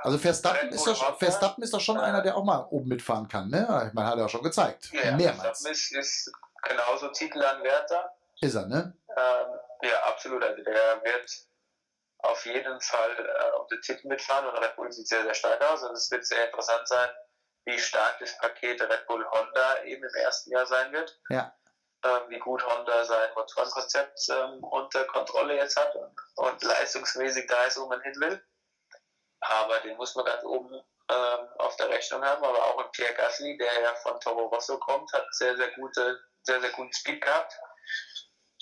[0.03, 3.49] also Verstappen, ist doch, Verstappen ist doch schon einer, der auch mal oben mitfahren kann.
[3.49, 3.91] Ne?
[3.93, 4.89] Man hat ja auch schon gezeigt.
[4.93, 5.61] Ja, Mehrmals.
[5.61, 6.31] Verstappen ist, ist
[6.63, 8.13] genauso Titelanwärter.
[8.39, 8.93] Ist er, ne?
[9.09, 10.41] Ähm, ja, absolut.
[10.41, 11.48] Also der wird
[12.19, 15.61] auf jeden Fall äh, um den Titel mitfahren und Red Bull sieht sehr, sehr stark
[15.61, 15.83] aus.
[15.83, 17.09] Und es wird sehr interessant sein,
[17.65, 21.19] wie stark das Paket Red Bull Honda eben im ersten Jahr sein wird.
[21.29, 21.55] Ja.
[22.03, 27.65] Ähm, wie gut Honda sein Motorenkonzept ähm, unter Kontrolle jetzt hat und, und, leistungsmäßig da
[27.65, 28.41] ist, wo man hin will.
[29.41, 32.43] Aber den muss man ganz oben ähm, auf der Rechnung haben.
[32.43, 36.19] Aber auch ein Pierre Gasly, der ja von Toro Rosso kommt, hat sehr, sehr gute,
[36.43, 37.53] sehr, sehr guten Speed gehabt.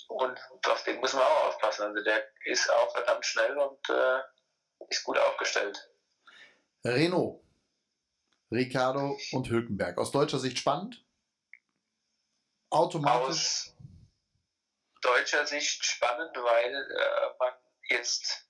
[0.08, 1.82] Und auf den muss man auch aufpassen.
[1.82, 4.20] Also der ist auch verdammt schnell und äh,
[4.88, 5.90] ist gut aufgestellt.
[6.84, 7.42] Renault,
[8.50, 9.98] Ricardo und Hülkenberg.
[9.98, 11.04] Aus deutscher Sicht spannend?
[12.70, 13.28] Automatisch?
[13.28, 13.76] Aus
[15.02, 17.52] deutscher Sicht spannend, weil äh, man
[17.90, 18.48] jetzt,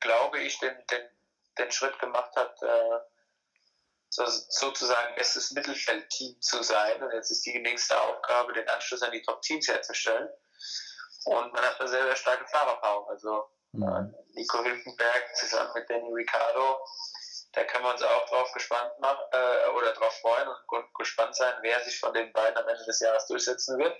[0.00, 1.08] glaube ich, den, den,
[1.58, 3.00] den Schritt gemacht hat, äh,
[4.08, 7.02] so, sozusagen bestes Mittelfeldteam zu sein.
[7.02, 10.28] Und jetzt ist die nächste Aufgabe, den Anschluss an die Top-Teams herzustellen.
[11.24, 13.08] Und man hat eine sehr, sehr starke Fahrerpaarung.
[13.08, 13.82] Also mhm.
[13.82, 16.78] Äh, Nico Hülkenberg zusammen mit Danny Ricciardo,
[17.52, 21.52] da können wir uns auch drauf gespannt machen äh, oder drauf freuen und gespannt sein,
[21.62, 23.96] wer sich von den beiden am Ende des Jahres durchsetzen wird.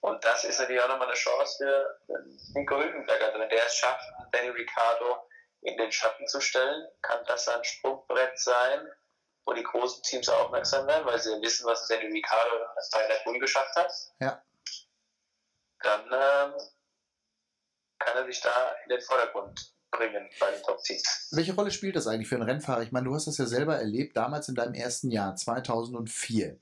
[0.00, 1.56] Und das ist natürlich auch nochmal eine Chance
[2.06, 3.22] für Nico Hülkenberg.
[3.22, 5.28] Also wenn der es schafft, Danny Ricciardo
[5.62, 8.88] in den Schatten zu stellen, kann das ein Sprungbrett sein,
[9.44, 12.56] wo die großen Teams aufmerksam werden, weil sie wissen, was Danny Ricciardo
[12.92, 13.92] bei Red Bull geschafft hat.
[14.18, 14.42] Ja
[15.82, 16.54] dann ähm,
[17.98, 18.50] kann er sich da
[18.84, 21.00] in den Vordergrund bringen bei den Top 10.
[21.32, 22.82] Welche Rolle spielt das eigentlich für einen Rennfahrer?
[22.82, 26.58] Ich meine, du hast das ja selber erlebt, damals in deinem ersten Jahr, 2004.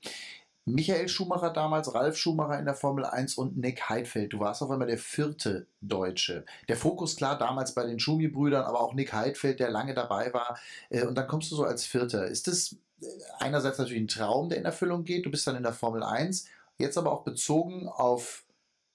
[0.65, 4.33] Michael Schumacher damals, Ralf Schumacher in der Formel 1 und Nick Heidfeld.
[4.33, 6.45] Du warst auf einmal der vierte Deutsche.
[6.67, 10.59] Der Fokus klar damals bei den Schumi-Brüdern, aber auch Nick Heidfeld, der lange dabei war.
[10.89, 12.27] Äh, und dann kommst du so als Vierter.
[12.27, 13.05] Ist das äh,
[13.39, 15.25] einerseits natürlich ein Traum, der in Erfüllung geht?
[15.25, 18.43] Du bist dann in der Formel 1, jetzt aber auch bezogen auf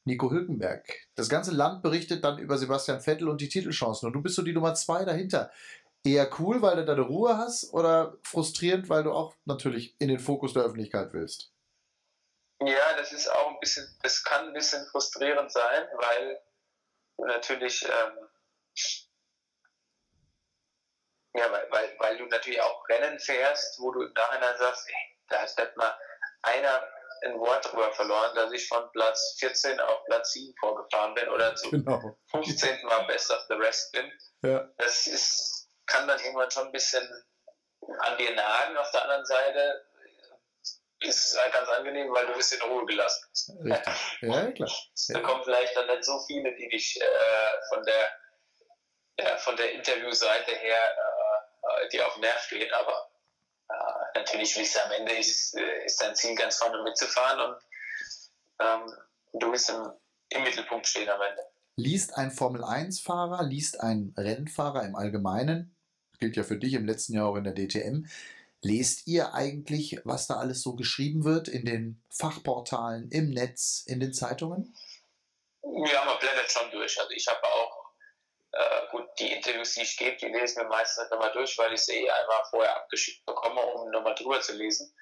[0.04, 0.86] Nico Hülkenberg.
[1.14, 4.06] Das ganze Land berichtet dann über Sebastian Vettel und die Titelchancen.
[4.06, 5.50] Und du bist so die Nummer zwei dahinter.
[6.04, 10.18] Eher cool, weil du deine Ruhe hast oder frustrierend, weil du auch natürlich in den
[10.18, 11.50] Fokus der Öffentlichkeit willst?
[12.60, 16.40] Ja, das ist auch ein bisschen, das kann ein bisschen frustrierend sein, weil
[17.16, 18.28] du natürlich, ähm,
[21.34, 25.18] ja, weil, weil, weil du natürlich auch Rennen fährst, wo du im Nachhinein sagst, ey,
[25.28, 25.98] da hat mal
[26.42, 26.82] einer
[27.22, 31.54] ein Wort drüber verloren, dass ich von Platz 14 auf Platz 7 vorgefahren bin oder
[31.56, 32.16] zum genau.
[32.30, 32.84] 15.
[32.84, 34.10] Mal Best of the Rest bin.
[34.42, 34.68] Ja.
[34.78, 37.02] Das ist, kann dann irgendwann schon ein bisschen
[38.00, 38.76] an dir nagen.
[38.76, 39.86] Auf der anderen Seite
[41.00, 43.24] ist es halt ganz angenehm, weil du bist in Ruhe gelassen.
[43.64, 44.20] Richtig.
[44.22, 44.70] Ja, klar.
[45.08, 48.08] Da kommen vielleicht dann nicht so viele, die dich äh, von der
[49.16, 53.13] ja, von der Interviewseite her äh, die auf Nerv gehen, aber äh,
[54.14, 57.56] natürlich willst du am Ende ist, äh, ist dein Ziel ganz vorne mitzufahren und
[58.60, 58.92] ähm,
[59.34, 59.92] du willst im,
[60.30, 61.42] im Mittelpunkt stehen am Ende.
[61.76, 65.76] Liest ein Formel-1-Fahrer, liest ein Rennfahrer im Allgemeinen,
[66.20, 68.06] gilt ja für dich im letzten Jahr auch in der DTM,
[68.62, 74.00] lest ihr eigentlich, was da alles so geschrieben wird in den Fachportalen, im Netz, in
[74.00, 74.74] den Zeitungen?
[75.62, 76.98] Ja, man blendet schon durch.
[76.98, 77.83] Also ich habe auch
[78.54, 81.58] äh, gut, die Interviews, die ich gebe, die lese ich mir meistens nicht nochmal durch,
[81.58, 84.94] weil ich sie eh einmal vorher abgeschickt bekomme, um nochmal drüber zu lesen.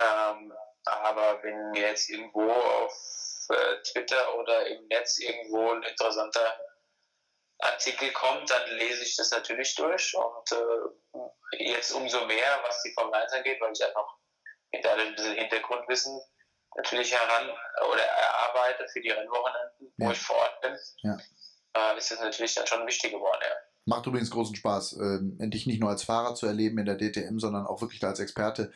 [0.00, 0.52] Ähm,
[0.84, 2.92] aber wenn mir jetzt irgendwo auf
[3.50, 6.58] äh, Twitter oder im Netz irgendwo ein interessanter
[7.58, 12.92] Artikel kommt, dann lese ich das natürlich durch und äh, jetzt umso mehr, was die
[12.92, 14.18] Formel 1 angeht, weil ich ja noch
[14.72, 16.20] mit all diesem Hintergrundwissen
[16.76, 17.50] natürlich heran
[17.90, 20.78] oder erarbeite für die Rennwochenenden, wo ich vor Ort bin.
[21.02, 21.18] Ja
[21.74, 23.54] äh, ist das natürlich dann schon wichtig geworden, ja.
[23.86, 27.38] Macht übrigens großen Spaß, äh, dich nicht nur als Fahrer zu erleben in der DTM,
[27.38, 28.72] sondern auch wirklich als Experte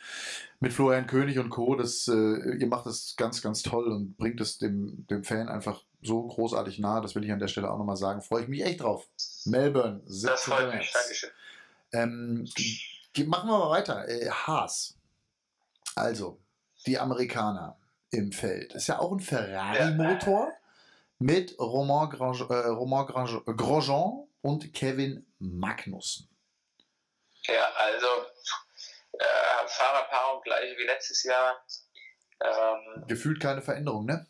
[0.59, 1.73] mit Florian König und Co.
[1.75, 5.83] Das, äh, ihr macht das ganz, ganz toll und bringt es dem, dem Fan einfach
[6.03, 7.01] so großartig nahe.
[7.01, 8.21] Das will ich an der Stelle auch nochmal sagen.
[8.21, 9.07] Freue ich mich echt drauf.
[9.45, 10.29] Melbourne, 17.
[10.29, 11.29] Das freut mich, Dankeschön.
[11.91, 12.47] Ähm,
[13.25, 14.07] machen wir mal weiter.
[14.07, 14.95] Äh, Haas.
[15.95, 16.39] Also,
[16.85, 17.77] die Amerikaner
[18.11, 18.73] im Feld.
[18.73, 20.53] Ist ja auch ein Ferrari-Motor.
[21.19, 26.29] Mit Romain, Grange, äh, Romain Grange, Grosjean und Kevin Magnussen.
[27.43, 28.07] Ja, also
[29.13, 31.65] äh, Fahrerpaarung gleich wie letztes Jahr.
[32.41, 34.27] Ähm, gefühlt keine Veränderung, ne?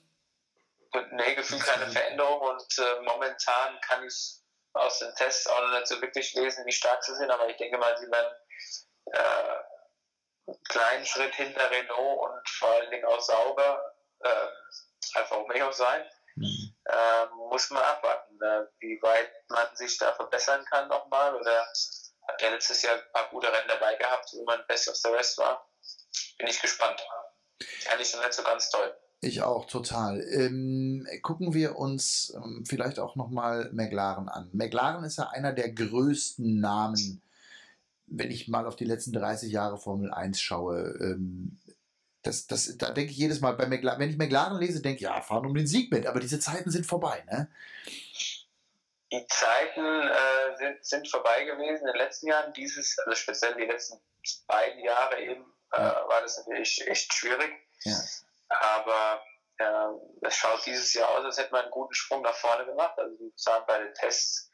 [1.11, 4.39] Nee, gefühlt keine Veränderung und äh, momentan kann ich
[4.73, 7.57] aus den Tests auch noch nicht so wirklich lesen, wie stark sie sind, aber ich
[7.57, 8.33] denke mal, sie werden
[9.05, 14.47] äh, einen kleinen Schritt hinter Renault und vor allen Dingen auch sauber äh,
[15.13, 16.03] Alfa Romeo sein.
[16.35, 16.68] Mhm.
[16.89, 21.35] Äh, muss man abwarten, äh, wie weit man sich da verbessern kann nochmal.
[21.35, 21.67] Oder
[22.27, 25.09] hat er letztes Jahr ein paar gute Rennen dabei gehabt, wo man Best of the
[25.09, 25.69] Rest war.
[26.37, 26.99] Bin ich gespannt.
[27.85, 28.95] Kann ich noch nicht so ganz toll.
[29.21, 30.21] Ich auch, total.
[30.31, 34.49] Ähm, gucken wir uns ähm, vielleicht auch nochmal McLaren an.
[34.53, 37.21] McLaren ist ja einer der größten Namen,
[38.07, 40.97] wenn ich mal auf die letzten 30 Jahre Formel 1 schaue.
[41.01, 41.59] Ähm,
[42.23, 45.01] das, das, da denke ich jedes Mal, bei McLaren, wenn ich McLaren lese, denke ich,
[45.01, 47.51] ja, fahren um den Sieg mit, aber diese Zeiten sind vorbei, ne?
[49.11, 52.53] Die Zeiten äh, sind, sind vorbei gewesen in den letzten Jahren.
[52.53, 53.99] Dieses, also speziell die letzten
[54.45, 57.51] beiden Jahre eben, äh, war das natürlich echt schwierig.
[57.85, 57.95] Ja.
[58.49, 59.23] Aber
[59.57, 62.99] äh, es schaut dieses Jahr aus, als hätte man einen guten Sprung nach vorne gemacht.
[62.99, 64.51] Also die sahen bei den Tests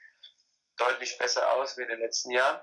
[0.78, 2.62] deutlich besser aus wie in den letzten Jahren.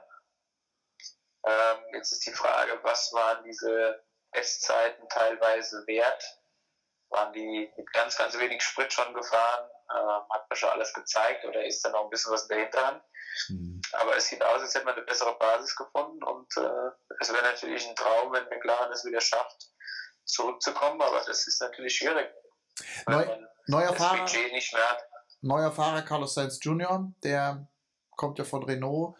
[1.45, 4.03] Ähm, jetzt ist die Frage, was waren diese
[4.33, 6.39] Testzeiten teilweise wert?
[7.11, 9.69] Waren die mit ganz, ganz wenig Sprit schon gefahren?
[9.91, 13.05] Ähm, hat man schon alles gezeigt oder ist da noch ein bisschen was dahinter?
[13.49, 13.81] Mhm.
[13.93, 16.91] Aber es sieht aus, als hätte man eine bessere Basis gefunden und äh,
[17.21, 19.69] es wäre natürlich ein Traum, wenn McLaren es wieder schafft,
[20.25, 22.31] zurückzukommen, aber das ist natürlich schwierig.
[23.07, 23.27] Neu,
[23.67, 24.27] neuer Fahrer,
[25.41, 27.67] Neuer Fahrer Carlos Sainz Jr., der
[28.17, 29.17] kommt ja von Renault,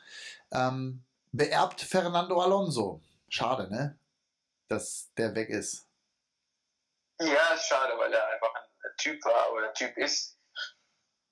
[0.53, 3.03] ähm, beerbt Fernando Alonso.
[3.29, 3.99] Schade, ne?
[4.73, 5.87] Dass der weg ist.
[7.21, 10.39] Ja, schade, weil er einfach ein Typ war oder ein Typ ist.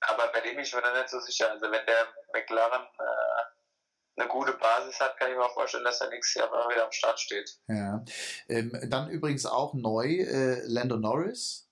[0.01, 1.51] Aber bei dem ich mir da nicht so sicher.
[1.51, 6.03] Also wenn der McLaren äh, eine gute Basis hat, kann ich mir auch vorstellen, dass
[6.03, 7.59] er nächstes Jahr mal wieder am Start steht.
[7.69, 8.05] Ja.
[8.49, 11.71] Ähm, dann übrigens auch neu äh, Lando Norris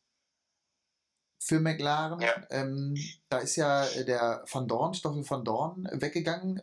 [1.38, 2.20] für McLaren.
[2.20, 2.46] Ja.
[2.48, 2.96] Ähm,
[3.28, 6.62] da ist ja der Van Dorn, Stoffel Van Dorn, weggegangen.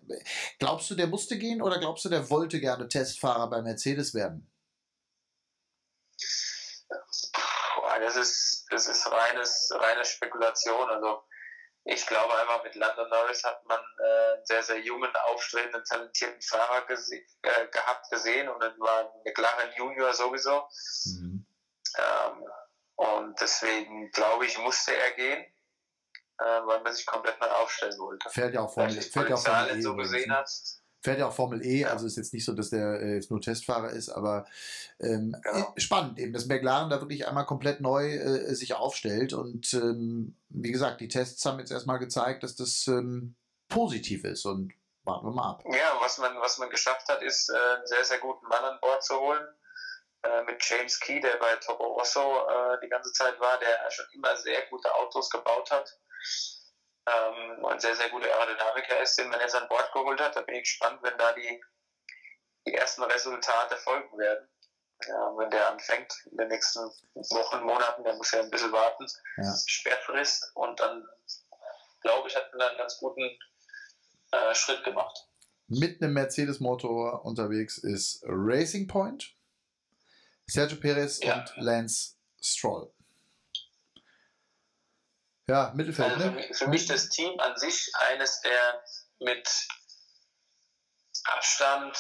[0.58, 4.52] Glaubst du, der musste gehen oder glaubst du, der wollte gerne Testfahrer bei Mercedes werden?
[8.00, 10.90] Das ist, das ist reines, reine Spekulation.
[10.90, 11.24] Also
[11.86, 16.42] ich glaube einfach, mit Lando Norris hat man äh, einen sehr, sehr jungen, aufstrebenden, talentierten
[16.42, 20.68] Fahrer gese äh, gehabt, gesehen und dann war McLaren Junior sowieso.
[21.06, 21.46] Mhm.
[21.98, 22.44] Ähm,
[22.96, 25.46] und deswegen glaube ich, musste er gehen,
[26.40, 28.30] äh, weil man sich komplett neu aufstellen wollte.
[28.30, 29.82] Fährt ja auch Formel, fährt ja auch E.
[29.82, 30.50] So gesehen hat.
[31.06, 31.90] Fährt ja auch Formel E, ja.
[31.90, 34.48] also ist jetzt nicht so, dass der äh, jetzt nur Testfahrer ist, aber
[35.00, 35.36] ähm.
[35.44, 40.36] Äh, spannend eben, dass McLaren da wirklich einmal komplett neu äh, sich aufstellt und ähm,
[40.50, 43.36] wie gesagt, die Tests haben jetzt erstmal gezeigt, dass das ähm,
[43.70, 45.64] positiv ist und warten wir mal ab.
[45.66, 48.80] Ja, was man, was man geschafft hat, ist äh, einen sehr, sehr guten Mann an
[48.82, 49.46] Bord zu holen
[50.24, 54.08] äh, mit James Key, der bei Toro Rosso äh, die ganze Zeit war, der schon
[54.12, 56.00] immer sehr gute Autos gebaut hat
[57.08, 60.36] ähm, und sehr, sehr guter Aerodynamiker ist, den man jetzt an Bord geholt hat.
[60.36, 61.62] Da bin ich gespannt, wenn da die,
[62.68, 64.48] die ersten Resultate folgen werden.
[65.08, 69.06] Ja, wenn der anfängt in den nächsten Wochen, Monaten, der muss ja ein bisschen warten,
[69.38, 69.56] ja.
[69.68, 71.06] Sperrfrist und dann
[72.02, 73.38] glaube ich, hat man einen ganz guten
[74.32, 75.28] äh, Schritt gemacht.
[75.68, 79.36] Mit einem Mercedes-Motor unterwegs ist Racing Point,
[80.46, 81.40] Sergio Perez ja.
[81.40, 82.94] und Lance Stroll.
[85.48, 86.14] Ja, Mittelfeld.
[86.14, 86.54] Also ne?
[86.54, 88.84] Für mich das Team an sich eines der
[89.20, 89.48] mit
[91.26, 91.98] Abstand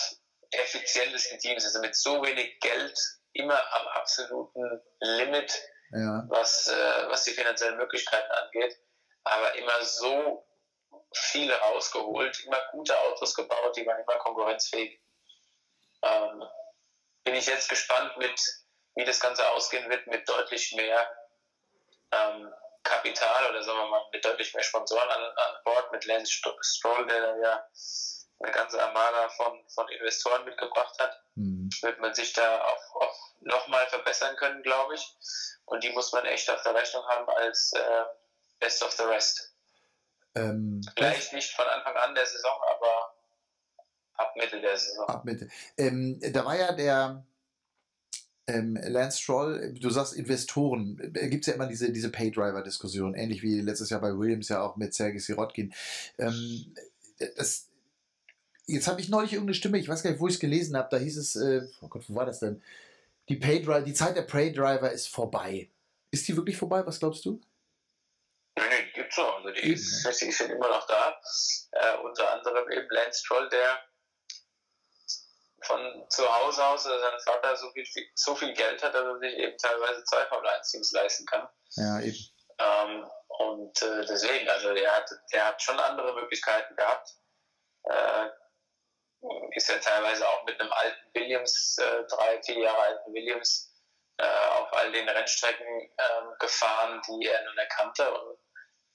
[0.51, 2.97] effizientesten Teams, also mit so wenig Geld
[3.33, 5.53] immer am absoluten Limit,
[5.91, 6.23] ja.
[6.29, 8.77] was, äh, was die finanziellen Möglichkeiten angeht,
[9.23, 10.47] aber immer so
[11.13, 15.01] viele rausgeholt, immer gute Autos gebaut, die waren immer konkurrenzfähig.
[16.01, 16.43] Ähm,
[17.23, 18.39] bin ich jetzt gespannt, mit,
[18.95, 21.09] wie das Ganze ausgehen wird, mit deutlich mehr
[22.11, 22.53] ähm,
[22.85, 27.05] Kapital oder sagen wir mal mit deutlich mehr Sponsoren an, an Bord, mit Lance Stroll,
[27.07, 27.67] der da ja
[28.39, 31.69] eine ganze Armada von, von Investoren mitgebracht hat, mhm.
[31.81, 35.17] wird man sich da auch, auch nochmal verbessern können, glaube ich.
[35.65, 38.05] Und die muss man echt auf der Rechnung haben als äh,
[38.59, 39.53] Best of the Rest.
[40.35, 43.15] Ähm, Vielleicht nicht von Anfang an der Saison, aber
[44.15, 45.07] ab Mitte der Saison.
[45.07, 45.47] Ab Mitte.
[45.77, 47.25] Ähm, da war ja der
[48.47, 53.41] ähm, Lance Stroll, du sagst Investoren, da gibt es ja immer diese, diese Pay-Driver-Diskussion, ähnlich
[53.41, 55.73] wie letztes Jahr bei Williams ja auch mit Sergei Sirotkin.
[56.19, 56.75] Ähm,
[57.37, 57.69] das,
[58.67, 60.89] jetzt habe ich neulich irgendeine Stimme, ich weiß gar nicht, wo ich es gelesen habe,
[60.91, 62.61] da hieß es, äh, oh Gott, wo war das denn?
[63.29, 65.69] Die, Pay die Zeit der Pay-Driver ist vorbei.
[66.11, 66.85] Ist die wirklich vorbei?
[66.85, 67.41] Was glaubst du?
[68.55, 69.37] Nee, nee, gibt's noch.
[69.37, 71.19] Also die, ist, die sind immer noch da.
[71.71, 73.79] Äh, unter anderem eben Lance Stroll, der
[75.65, 79.19] von zu Hause aus, dass sein Vater so viel, so viel Geld hat, dass er
[79.19, 81.47] sich eben teilweise zwei Formel 1 Teams leisten kann.
[81.71, 82.17] Ja, eben.
[82.57, 87.09] Ähm, und äh, deswegen, also er hat, er hat schon andere Möglichkeiten gehabt.
[87.83, 88.29] Äh,
[89.55, 93.73] ist ja teilweise auch mit einem alten Williams, äh, drei, vier Jahre alten Williams,
[94.17, 95.65] äh, auf all den Rennstrecken
[95.97, 98.13] äh, gefahren, die er nun erkannte.
[98.13, 98.37] Und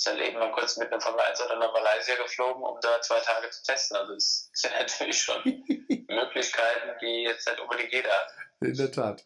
[0.02, 3.20] sein Leben mal kurz mit einem Formel 1 oder nach Malaysia geflogen, um da zwei
[3.20, 3.98] Tage zu testen.
[3.98, 5.42] Also das sind natürlich schon
[6.08, 8.32] Möglichkeiten, die jetzt nicht unbedingt jeder hat.
[8.60, 9.24] In der Tat.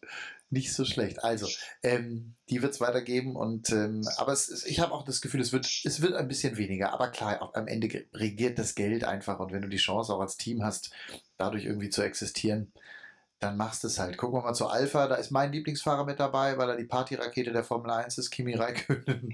[0.49, 1.23] Nicht so schlecht.
[1.23, 1.47] Also,
[1.81, 5.51] ähm, die wird es weitergeben und ähm, aber es ich habe auch das Gefühl, es
[5.51, 6.93] wird, es wird ein bisschen weniger.
[6.93, 10.19] Aber klar, auch am Ende regiert das Geld einfach und wenn du die Chance auch
[10.19, 10.91] als Team hast,
[11.37, 12.71] dadurch irgendwie zu existieren,
[13.39, 14.17] dann machst du es halt.
[14.17, 17.51] Gucken wir mal zu Alpha, da ist mein Lieblingsfahrer mit dabei, weil er die Partyrakete
[17.51, 19.31] der Formel 1 ist, Kimi Räikkönen.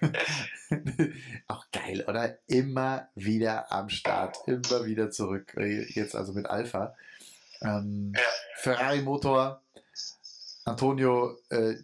[1.48, 2.38] Auch geil, oder?
[2.46, 5.54] Immer wieder am Start, immer wieder zurück.
[5.56, 6.94] Jetzt also mit Alpha.
[7.60, 8.22] Ähm, ja.
[8.56, 9.62] Ferrari Motor,
[10.64, 11.74] Antonio, äh,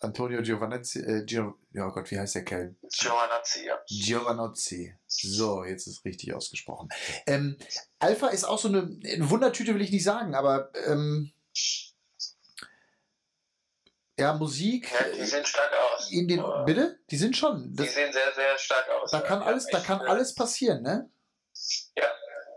[0.00, 2.74] Antonio Giovanazzi, äh, Gio, ja Gott, wie heißt der Kerl?
[2.90, 3.78] Giovanazzi, ja.
[3.86, 4.94] Giovanazzi.
[5.06, 6.88] So, jetzt ist richtig ausgesprochen.
[7.26, 7.56] Ähm,
[8.02, 11.32] Alpha ist auch so eine, eine, Wundertüte, will ich nicht sagen, aber ähm,
[14.18, 14.90] ja, Musik.
[14.92, 16.10] Ja, die sehen stark aus.
[16.10, 16.98] In den, bitte?
[17.10, 17.74] Die sind schon.
[17.76, 19.12] Das, die sehen sehr, sehr stark aus.
[19.12, 21.10] Da kann alles, da kann alles passieren, ne?
[21.96, 22.10] Ja,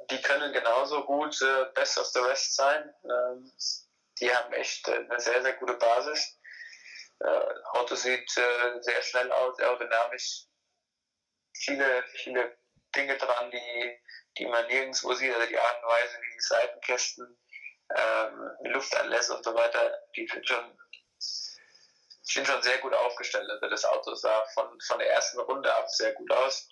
[0.09, 2.91] die können genauso gut äh, Best of the Rest sein.
[3.03, 3.51] Ähm,
[4.19, 6.39] die haben echt äh, eine sehr, sehr gute Basis.
[7.19, 10.47] Äh, Auto sieht äh, sehr schnell aus, aerodynamisch.
[11.53, 12.57] Viele, viele
[12.95, 13.99] Dinge dran, die,
[14.37, 15.33] die man nirgendwo sieht.
[15.33, 17.37] Also die Art und Weise, wie die Seitenkästen,
[17.95, 20.77] ähm, Luftanlässe und so weiter, die sind schon,
[21.17, 23.49] sind schon sehr gut aufgestellt.
[23.49, 26.67] Also das Auto sah von, von der ersten Runde ab sehr gut aus.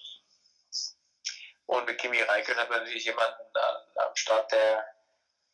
[1.65, 4.85] Und mit Kimi Räikkönen hat man natürlich jemanden an, am Start, der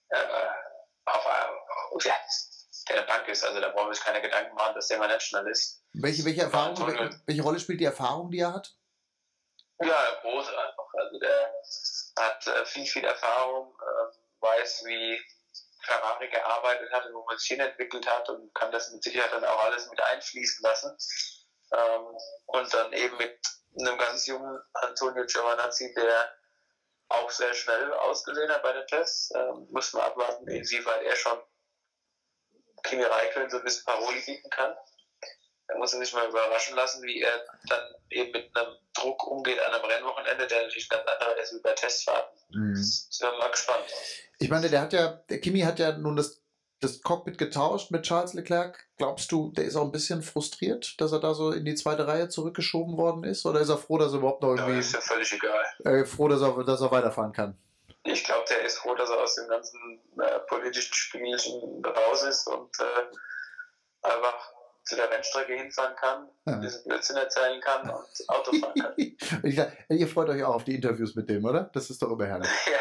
[0.09, 0.47] äh,
[1.05, 1.25] auf,
[1.91, 2.15] auf, ja,
[2.89, 3.43] der eine Bank ist.
[3.43, 5.83] Also da brauchen wir uns keine Gedanken machen, dass der mal nicht schnell ist.
[5.93, 8.75] Welche, welche Erfahrung, welche, welche Rolle spielt die Erfahrung, die er hat?
[9.81, 10.87] Ja, große einfach.
[10.93, 11.53] Also der
[12.19, 15.19] hat äh, viel, viel Erfahrung, äh, weiß, wie
[15.81, 19.45] Ferrari gearbeitet hat und wo man sich hinentwickelt hat und kann das mit Sicherheit dann
[19.45, 20.97] auch alles mit einfließen lassen.
[21.71, 23.39] Ähm, und dann eben mit
[23.79, 26.35] einem ganz jungen Antonio Giovanazzi, der
[27.09, 29.31] auch sehr schnell ausgesehen hat bei den Tests.
[29.35, 31.41] Ähm, muss man abwarten, inwieweit er schon
[32.83, 34.75] Kimi Räikkönen so ein bisschen Paroli bieten kann.
[35.69, 39.59] Da muss er sich mal überraschen lassen, wie er dann eben mit einem Druck umgeht
[39.59, 42.39] an einem Rennwochenende, der natürlich ganz anderer ist wie bei Testfahrten.
[42.49, 42.75] Mhm.
[42.75, 43.85] Sind wir mal gespannt.
[44.39, 46.41] Ich meine, der hat ja, der Kimi hat ja nun das,
[46.79, 48.87] das Cockpit getauscht mit Charles Leclerc.
[48.97, 52.07] Glaubst du, der ist auch ein bisschen frustriert, dass er da so in die zweite
[52.07, 53.45] Reihe zurückgeschoben worden ist?
[53.45, 54.73] Oder ist er froh, dass er überhaupt noch irgendwie.
[54.73, 55.65] Ja, ist ja völlig egal.
[55.83, 57.55] Äh, froh, dass er, dass er weiterfahren kann.
[58.05, 62.47] Ich glaube, der ist froh, dass er aus dem ganzen äh, politischen Spielchen raus ist
[62.47, 64.53] und äh, einfach
[64.89, 66.53] zu der Rennstrecke hinfahren kann, ja.
[66.53, 68.93] ein bisschen Blödsinn erzählen kann und Auto fahren kann.
[69.43, 71.69] ich sag, ihr freut euch auch auf die Interviews mit dem, oder?
[71.73, 72.49] Das ist doch immer herrlich.
[72.65, 72.79] ja,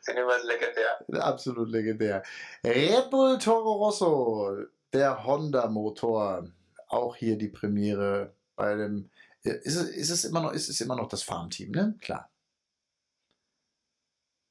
[0.00, 1.24] sind immer legendär.
[1.24, 2.22] Absolut legendär.
[2.64, 6.48] Red Bull Toro Rosso, der Honda-Motor.
[6.88, 9.10] Auch hier die Premiere bei dem.
[9.42, 11.94] Ist es, ist es immer noch, ist es immer noch das Farmteam, ne?
[12.00, 12.30] Klar.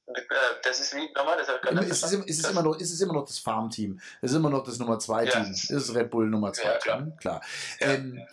[0.08, 0.22] Äh,
[0.64, 3.26] das ist wie nochmal, das ist, es, ist, es immer noch, ist es immer noch
[3.26, 4.00] das Farmteam.
[4.22, 5.44] Es ist immer noch das Nummer 2 Team.
[5.44, 5.50] Ja.
[5.50, 6.98] Es ist Red Bull Nummer 2 ja, klar.
[6.98, 7.18] Team.
[7.18, 7.42] Klar.
[7.80, 7.88] Ja.
[7.88, 8.28] Ähm,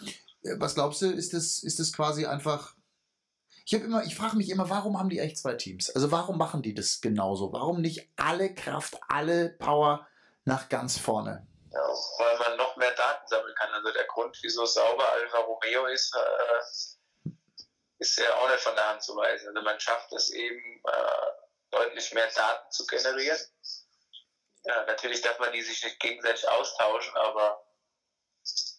[0.58, 2.74] was glaubst du, ist das, ist das quasi einfach.
[3.64, 5.88] Ich habe immer, ich frage mich immer, warum haben die echt zwei Teams?
[5.90, 7.52] Also warum machen die das genauso?
[7.52, 10.06] Warum nicht alle Kraft, alle Power
[10.44, 11.46] nach ganz vorne?
[11.70, 11.80] Ja,
[12.18, 13.70] weil man noch mehr Daten sammeln kann.
[13.72, 17.30] Also der Grund, wieso sauber Alfa Romeo ist, äh,
[17.98, 19.48] ist ja auch nicht von der Hand zu weisen.
[19.48, 21.41] Also man schafft es eben, äh,
[21.72, 23.40] deutlich mehr Daten zu generieren.
[24.64, 27.64] Ja, natürlich darf man die sich nicht gegenseitig austauschen, aber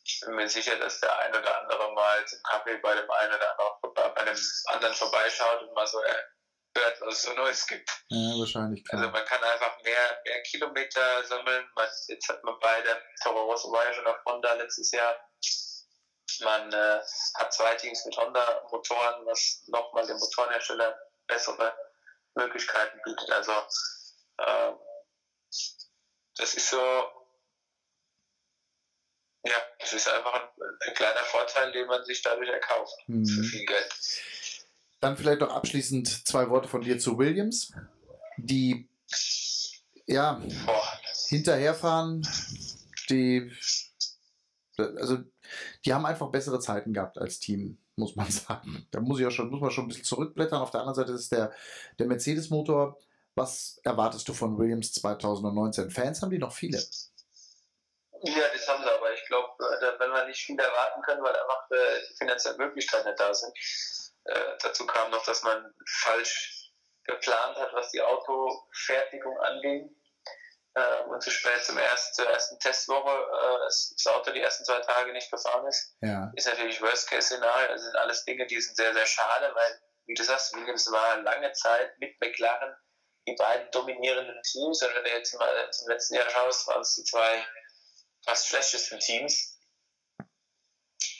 [0.05, 3.33] ich bin mir sicher, dass der ein oder andere mal zum Kaffee bei dem einen
[3.33, 7.89] oder anderen, bei dem anderen vorbeischaut und mal so hört, was es so Neues gibt.
[8.09, 8.83] Ja, wahrscheinlich.
[8.85, 9.01] Klar.
[9.01, 11.69] Also man kann einfach mehr, mehr Kilometer sammeln.
[11.75, 15.15] Man, jetzt hat man beide, Toro Rosso war ja schon auf Honda letztes Jahr.
[16.41, 17.01] Man äh,
[17.35, 21.75] hat zwei Teams mit Honda-Motoren, was nochmal dem Motorenhersteller bessere
[22.35, 23.31] Möglichkeiten bietet.
[23.31, 23.51] Also
[24.37, 24.73] äh,
[26.35, 26.77] das ist so,
[29.45, 30.49] ja, es ist einfach ein,
[30.87, 33.25] ein, kleiner Vorteil, den man sich dadurch erkauft mhm.
[33.25, 33.93] für viel Geld.
[34.99, 37.73] Dann vielleicht noch abschließend zwei Worte von dir zu Williams,
[38.37, 38.89] die
[40.05, 40.99] ja Boah.
[41.27, 42.27] hinterherfahren,
[43.09, 43.51] die
[44.77, 45.19] also
[45.85, 48.87] die haben einfach bessere Zeiten gehabt als Team muss man sagen.
[48.91, 50.61] Da muss, ich auch schon, muss man schon ein bisschen zurückblättern.
[50.61, 51.53] Auf der anderen Seite ist der,
[51.99, 52.97] der Mercedes-Motor.
[53.35, 55.89] Was erwartest du von Williams 2019?
[55.89, 56.77] Fans haben die noch viele.
[58.25, 61.35] Ja, das haben sie, aber ich glaube, äh, wenn wir nicht viel erwarten können, weil
[61.35, 63.53] einfach äh, die finanziellen Möglichkeiten nicht da sind.
[64.25, 66.71] Äh, dazu kam noch, dass man falsch
[67.03, 69.93] geplant hat, was die Autofertigung anging.
[70.75, 74.65] Äh, und zu spät zum ersten, zur ersten Testwoche äh, das, das, Auto die ersten
[74.65, 76.31] zwei Tage nicht gefahren ist, ja.
[76.35, 77.67] ist natürlich Worst-Case-Szenario.
[77.67, 81.21] Das sind alles Dinge, die sind sehr, sehr schade, weil, wie du sagst, Williams war
[81.21, 82.75] lange Zeit mit McLaren
[83.27, 84.81] die beiden dominierenden Teams.
[84.81, 87.45] Und wenn du jetzt mal zum letzten Jahr schaust, waren es die zwei
[88.25, 89.59] fast schlechtesten Teams.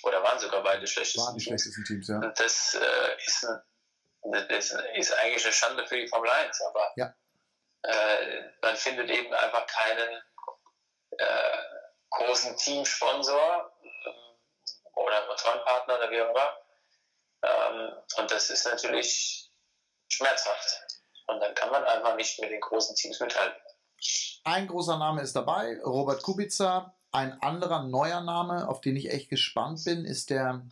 [0.01, 2.15] Oder waren sogar beide schlechtesten waren die schlechtesten Teams, ja.
[2.15, 6.91] Und das, äh, ist, ein, das ist eigentlich eine Schande für die Formel 1, aber
[6.95, 7.13] ja.
[7.83, 10.21] Äh, man findet eben einfach keinen
[11.17, 11.57] äh,
[12.09, 16.57] großen Teamsponsor äh, oder Motorenpartner oder wie auch immer.
[17.43, 19.51] Ähm, und das ist natürlich
[20.09, 20.81] schmerzhaft.
[21.27, 23.59] Und dann kann man einfach nicht mit den großen Teams mithalten.
[24.43, 26.93] Ein großer Name ist dabei, Robert Kubica.
[27.11, 30.65] Ein anderer neuer Name, auf den ich echt gespannt bin, ist der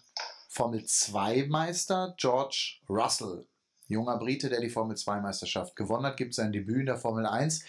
[0.49, 3.47] Formel 2 Meister George Russell.
[3.91, 7.25] Junger Brite, der die Formel 2 Meisterschaft gewonnen hat, gibt sein Debüt in der Formel
[7.25, 7.63] 1.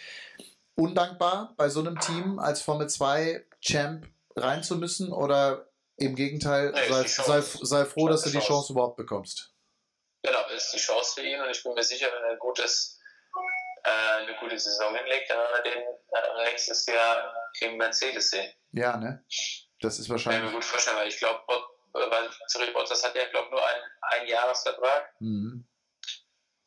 [0.74, 4.06] Undankbar bei so einem Team als Formel 2 Champ
[4.36, 8.72] rein zu müssen oder im Gegenteil, nee, sei, sei, sei, froh, dass du die Chance
[8.72, 9.52] überhaupt bekommst.
[10.22, 12.98] Genau, ist die Chance für ihn und ich bin mir sicher, wenn er ein gutes,
[13.84, 18.52] äh, eine gute Saison hinlegt, dann werden wir den äh, nächstes Jahr im Mercedes sehen.
[18.72, 19.24] Ja, ne?
[19.80, 20.40] Das ist wahrscheinlich.
[20.40, 21.42] Kann ich mir gut vorstellen, weil ich glaube,
[21.92, 25.12] weil Zurich Bottas hat ja, glaube nur einen, einen Jahresvertrag.
[25.20, 25.66] Mhm.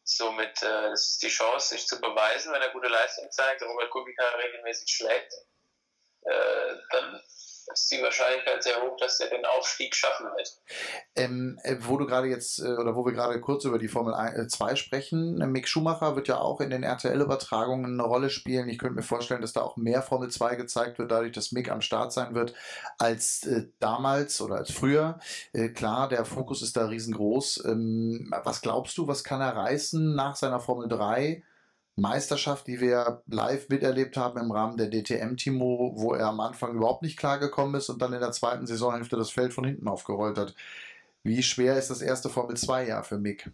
[0.07, 3.89] Somit, äh, das ist die Chance, sich zu beweisen, wenn er gute Leistung zeigt, Robert
[3.89, 5.33] Kubica regelmäßig schlägt,
[6.21, 7.21] äh, dann
[7.73, 10.57] ist die Wahrscheinlichkeit sehr hoch, dass er den Aufstieg schaffen wird.
[11.15, 14.13] Ähm, äh, wo du gerade jetzt, äh, oder wo wir gerade kurz über die Formel
[14.47, 18.69] 2 äh, sprechen, Mick Schumacher wird ja auch in den RTL-Übertragungen eine Rolle spielen.
[18.69, 21.69] Ich könnte mir vorstellen, dass da auch mehr Formel 2 gezeigt wird, dadurch, dass Mick
[21.71, 22.53] am Start sein wird,
[22.97, 25.19] als äh, damals oder als früher.
[25.53, 27.65] Äh, klar, der Fokus ist da riesengroß.
[27.65, 31.43] Ähm, was glaubst du, was kann er reißen nach seiner Formel 3?
[31.95, 37.03] Meisterschaft, die wir live miterlebt haben im Rahmen der DTM-Timo, wo er am Anfang überhaupt
[37.03, 40.53] nicht klargekommen ist und dann in der zweiten Saisonhälfte das Feld von hinten aufgerollt hat.
[41.23, 43.49] Wie schwer ist das erste Formel-2-Jahr für Mick?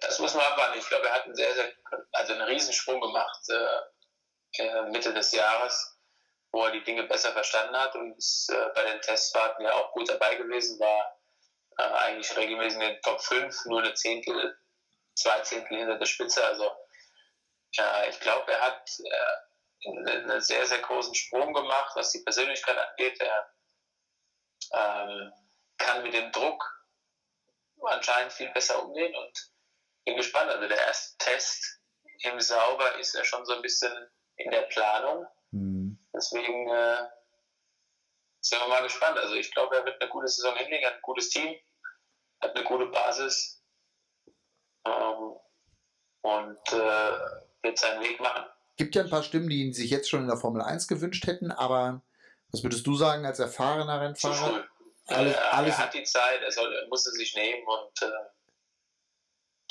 [0.00, 0.78] Das muss man abwarten.
[0.78, 1.72] Ich glaube, er hat einen sehr, sehr,
[2.12, 5.96] also einen Riesensprung gemacht äh, äh Mitte des Jahres,
[6.52, 9.92] wo er die Dinge besser verstanden hat und ist äh, bei den Testfahrten ja auch
[9.92, 11.16] gut dabei gewesen, war
[11.78, 14.58] äh, eigentlich regelmäßig in den Top 5, nur eine Zehntel,
[15.14, 16.44] zwei Zehntel hinter der Spitze.
[16.44, 16.70] Also
[17.76, 22.76] ja, ich glaube, er hat äh, einen sehr, sehr großen Sprung gemacht, was die Persönlichkeit
[22.78, 23.20] angeht.
[23.20, 23.54] Er
[24.72, 25.32] ähm,
[25.78, 26.62] kann mit dem Druck
[27.82, 29.52] anscheinend viel besser umgehen und
[30.04, 30.50] bin gespannt.
[30.50, 31.80] Also der erste Test
[32.20, 33.92] im Sauber ist ja schon so ein bisschen
[34.36, 35.26] in der Planung.
[35.50, 35.98] Mhm.
[36.14, 37.08] Deswegen äh,
[38.40, 39.18] sind wir mal gespannt.
[39.18, 41.58] Also ich glaube, er wird eine gute Saison hinlegen, hat ein gutes Team,
[42.40, 43.62] hat eine gute Basis
[44.86, 45.36] ähm,
[46.22, 48.44] und äh, wird seinen Weg machen.
[48.76, 51.26] Gibt ja ein paar Stimmen, die ihn sich jetzt schon in der Formel 1 gewünscht
[51.26, 52.02] hätten, aber
[52.50, 54.34] was würdest du sagen als erfahrener Rennfahrer?
[54.34, 54.62] Zu früh.
[55.06, 58.10] Alles, alles, er hat die Zeit, er, soll, er muss sie sich nehmen und äh,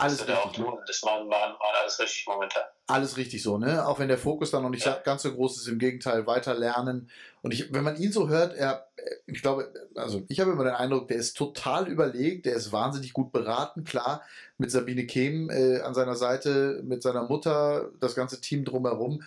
[0.04, 0.80] alles das richtig, auch.
[0.86, 2.64] Das machen, machen, machen alles richtig momentan.
[2.88, 3.88] Alles richtig so, ne?
[3.88, 5.00] Auch wenn der Fokus dann noch nicht ja.
[5.04, 7.10] ganz so groß ist, im Gegenteil, weiter lernen.
[7.42, 8.88] Und ich, wenn man ihn so hört, er,
[9.26, 13.14] ich glaube, also ich habe immer den Eindruck, der ist total überlegt, der ist wahnsinnig
[13.14, 14.22] gut beraten, klar,
[14.58, 19.24] mit Sabine Kehm äh, an seiner Seite, mit seiner Mutter, das ganze Team drumherum,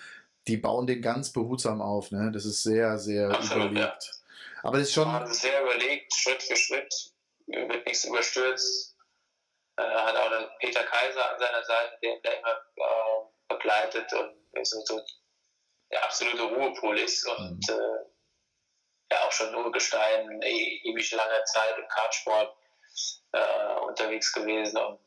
[0.46, 2.30] die bauen den ganz behutsam auf, ne?
[2.32, 4.04] Das ist sehr, sehr Absolut, überlegt.
[4.04, 4.62] Ja.
[4.62, 5.08] Aber das ist schon.
[5.32, 7.12] Sehr überlegt, Schritt für Schritt,
[7.46, 8.95] wird nichts überstürzt
[9.76, 14.12] äh, hat auch den Peter Kaiser an seiner Seite, der ihn da immer äh, begleitet
[14.12, 15.00] und so, so
[15.90, 17.74] der absolute Ruhepol ist und mhm.
[17.74, 22.56] äh, ja auch schon nur Gestein e ewig langer Zeit im Kartsport
[23.32, 25.00] äh, unterwegs gewesen und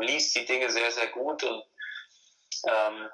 [0.00, 1.64] liest die Dinge sehr, sehr gut und
[2.68, 3.10] ähm,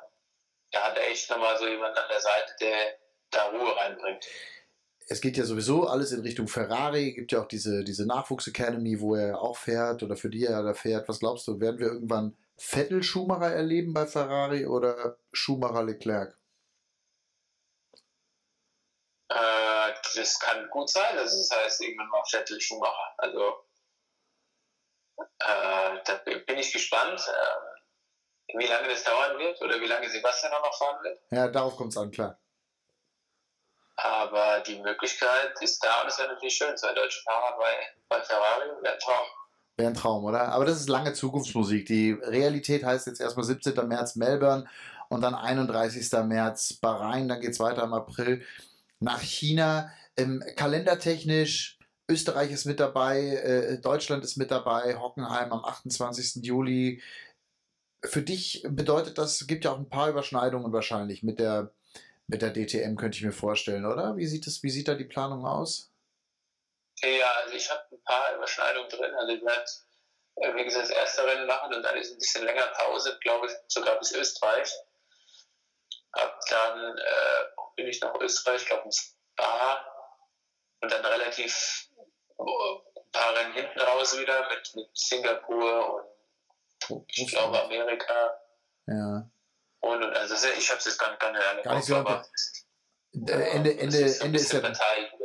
[0.72, 2.98] da hat er echt nochmal so jemand an der Seite, der
[3.30, 4.26] da Ruhe reinbringt
[5.12, 7.12] es geht ja sowieso alles in Richtung Ferrari.
[7.12, 10.72] Gibt ja auch diese, diese Nachwuchs-Academy, wo er auch fährt oder für die er da
[10.72, 11.08] fährt.
[11.08, 16.38] Was glaubst du, werden wir irgendwann Vettel Schumacher erleben bei Ferrari oder Schumacher Leclerc?
[19.28, 23.14] Äh, das kann gut sein, dass es heißt irgendwann mal Vettel Schumacher.
[23.18, 23.64] Also
[25.18, 30.52] äh, da bin ich gespannt, äh, wie lange das dauern wird oder wie lange Sebastian
[30.52, 31.20] noch fahren wird.
[31.30, 32.41] Ja, darauf kommt es an, klar.
[34.02, 37.72] Aber die Möglichkeit ist da und es wäre natürlich schön, zwei deutsche Fahrer bei,
[38.08, 39.26] bei Ferrari wäre ein Traum.
[39.76, 40.48] Wäre ein Traum, oder?
[40.48, 41.86] Aber das ist lange Zukunftsmusik.
[41.86, 43.74] Die Realität heißt jetzt erstmal 17.
[43.86, 44.68] März Melbourne
[45.08, 46.10] und dann 31.
[46.24, 48.44] März Bahrain, dann geht es weiter im April
[48.98, 49.90] nach China.
[50.16, 51.78] Ähm, kalendertechnisch,
[52.10, 56.44] Österreich ist mit dabei, äh, Deutschland ist mit dabei, Hockenheim am 28.
[56.44, 57.00] Juli,
[58.04, 61.72] für dich bedeutet das, gibt ja auch ein paar Überschneidungen wahrscheinlich mit der,
[62.26, 64.16] mit der DTM, könnte ich mir vorstellen, oder?
[64.16, 65.92] Wie sieht, das, wie sieht da die Planung aus?
[67.02, 69.14] Ja, also ich habe ein paar Überschneidungen drin.
[69.14, 69.64] Also ich werde,
[70.36, 73.46] äh, wie gesagt, das erste Rennen machen und dann ist ein bisschen länger Pause, glaube
[73.46, 74.72] ich, sogar bis Österreich.
[76.12, 77.44] Ab dann äh,
[77.76, 79.84] bin ich nach Österreich, glaube ich, Spa
[80.80, 81.88] und dann relativ
[82.38, 86.06] ein paar Rennen hinten raus wieder mit, mit Singapur und
[86.90, 88.38] oh, ich glaube Amerika.
[88.86, 89.30] Ja.
[89.82, 92.24] Und, also ich habe es jetzt gar, gar nicht alle gar nicht so aber
[93.14, 94.74] Ende, Ende, Ende, ist ja dann,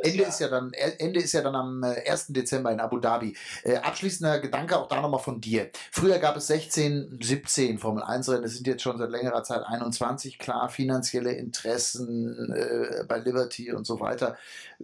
[0.02, 2.28] Ende ist ja dann, Ende ist ja dann am 1.
[2.28, 3.34] Äh, Dezember in Abu Dhabi.
[3.64, 5.70] Äh, abschließender Gedanke auch da nochmal von dir.
[5.90, 9.62] Früher gab es 16, 17 Formel 1 Rennen, es sind jetzt schon seit längerer Zeit
[9.64, 14.36] 21, klar, finanzielle Interessen äh, bei Liberty und so weiter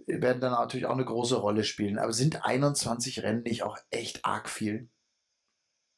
[0.07, 1.99] werden dann natürlich auch eine große Rolle spielen.
[1.99, 4.89] Aber sind 21 Rennen nicht auch echt arg viel?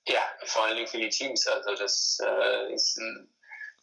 [0.10, 1.48] Ja, vor allen Dingen für die Teams.
[1.48, 3.30] Also das äh, ist ein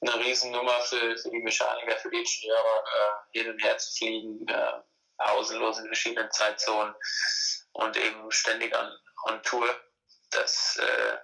[0.06, 2.84] eine Riesennummer für, für die Mechaniker, für die Ingenieure,
[3.32, 4.72] äh, hin und her zu fliegen, äh,
[5.16, 6.94] pausenlos in verschiedenen Zeitzonen
[7.72, 8.92] und eben ständig an,
[9.26, 9.68] on Tour.
[10.30, 11.18] Das äh,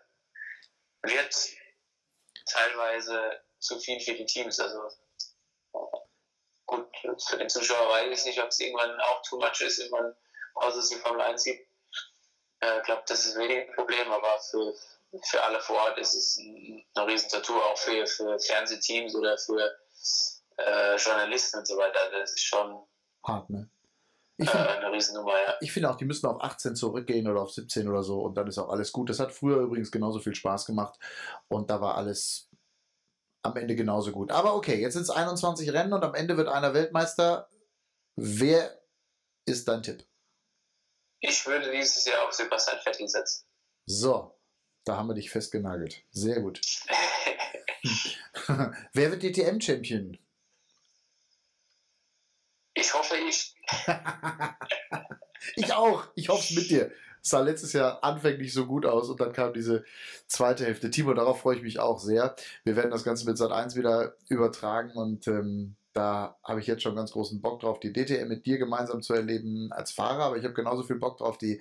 [1.03, 1.35] wird
[2.47, 4.59] teilweise zu viel für die Teams.
[4.61, 4.89] Also
[6.67, 6.89] gut,
[7.29, 10.17] für den Zuschauer weiß ich nicht, ob es irgendwann auch too much ist, wenn man
[10.55, 11.69] Pause die Formel 1 gibt.
[12.63, 14.75] Ich äh, glaube, das ist weniger ein Problem, aber für,
[15.25, 19.71] für alle vor Ort ist es eine Riesentour, auch für, für Fernsehteams oder für
[20.57, 21.99] äh, Journalisten und so weiter.
[22.13, 22.87] Das ist schon
[23.27, 23.71] hart, ne?
[24.37, 25.55] Ich find, äh, eine Riesennummer, ja.
[25.61, 28.47] Ich finde auch, die müssen auf 18 zurückgehen oder auf 17 oder so und dann
[28.47, 29.11] ist auch alles gut.
[29.11, 30.99] Das hat früher übrigens genauso viel Spaß gemacht
[31.49, 32.49] und da war alles
[33.43, 34.31] am Ende genauso gut.
[34.31, 37.51] Aber okay, jetzt sind es 21 Rennen und am Ende wird einer Weltmeister.
[38.17, 38.83] Wer
[39.47, 40.07] ist dein Tipp?
[41.21, 43.47] Ich würde dieses Jahr auf Sebastian Vettel setzen.
[43.87, 44.40] So,
[44.85, 46.03] da haben wir dich festgenagelt.
[46.11, 46.61] Sehr gut.
[48.93, 50.19] Wer wird DTM-Champion?
[52.75, 53.55] Ich hoffe ich.
[55.57, 56.05] ich auch.
[56.15, 56.91] Ich hoffe es mit dir.
[57.23, 59.85] Es sah letztes Jahr anfänglich so gut aus und dann kam diese
[60.27, 60.91] zweite Hälfte.
[60.91, 62.35] Timo, darauf freue ich mich auch sehr.
[62.65, 66.83] Wir werden das Ganze mit Sat 1 wieder übertragen und ähm, da habe ich jetzt
[66.83, 70.37] schon ganz großen Bock drauf, die DTM mit dir gemeinsam zu erleben als Fahrer, aber
[70.39, 71.61] ich habe genauso viel Bock drauf, die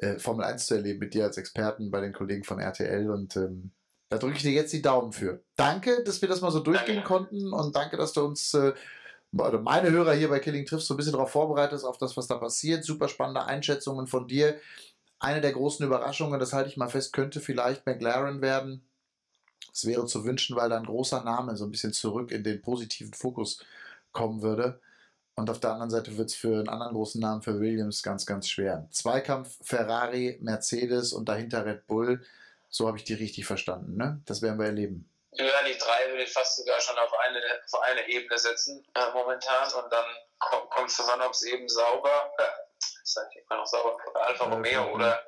[0.00, 3.36] äh, Formel 1 zu erleben mit dir als Experten bei den Kollegen von RTL und
[3.36, 3.72] ähm,
[4.10, 5.42] da drücke ich dir jetzt die Daumen für.
[5.56, 8.72] Danke, dass wir das mal so durchgehen konnten und danke, dass du uns äh,
[9.32, 12.26] oder meine Hörer hier bei Killing Triffs so ein bisschen darauf vorbereitet auf das, was
[12.26, 12.84] da passiert.
[12.84, 14.58] Super spannende Einschätzungen von dir.
[15.18, 18.88] Eine der großen Überraschungen, das halte ich mal fest, könnte vielleicht McLaren werden.
[19.72, 22.62] Es wäre zu wünschen, weil da ein großer Name so ein bisschen zurück in den
[22.62, 23.62] positiven Fokus
[24.12, 24.80] kommen würde.
[25.38, 28.26] Und auf der anderen Seite wird es für einen anderen großen Namen für Williams ganz,
[28.26, 28.88] ganz schwer.
[28.90, 32.26] Zweikampf Ferrari, Mercedes und dahinter Red Bull.
[32.70, 33.96] So habe ich die richtig verstanden.
[33.96, 34.20] Ne?
[34.26, 35.08] Das werden wir erleben.
[35.30, 37.40] Ja, die drei würde ich fast sogar schon auf eine,
[37.72, 39.72] auf eine Ebene setzen äh, momentan.
[39.74, 40.06] Und dann
[40.40, 42.42] kommt es dran, ob es eben sauber, äh,
[43.04, 45.22] sag ich immer noch sauber, Alfa äh, Romeo oder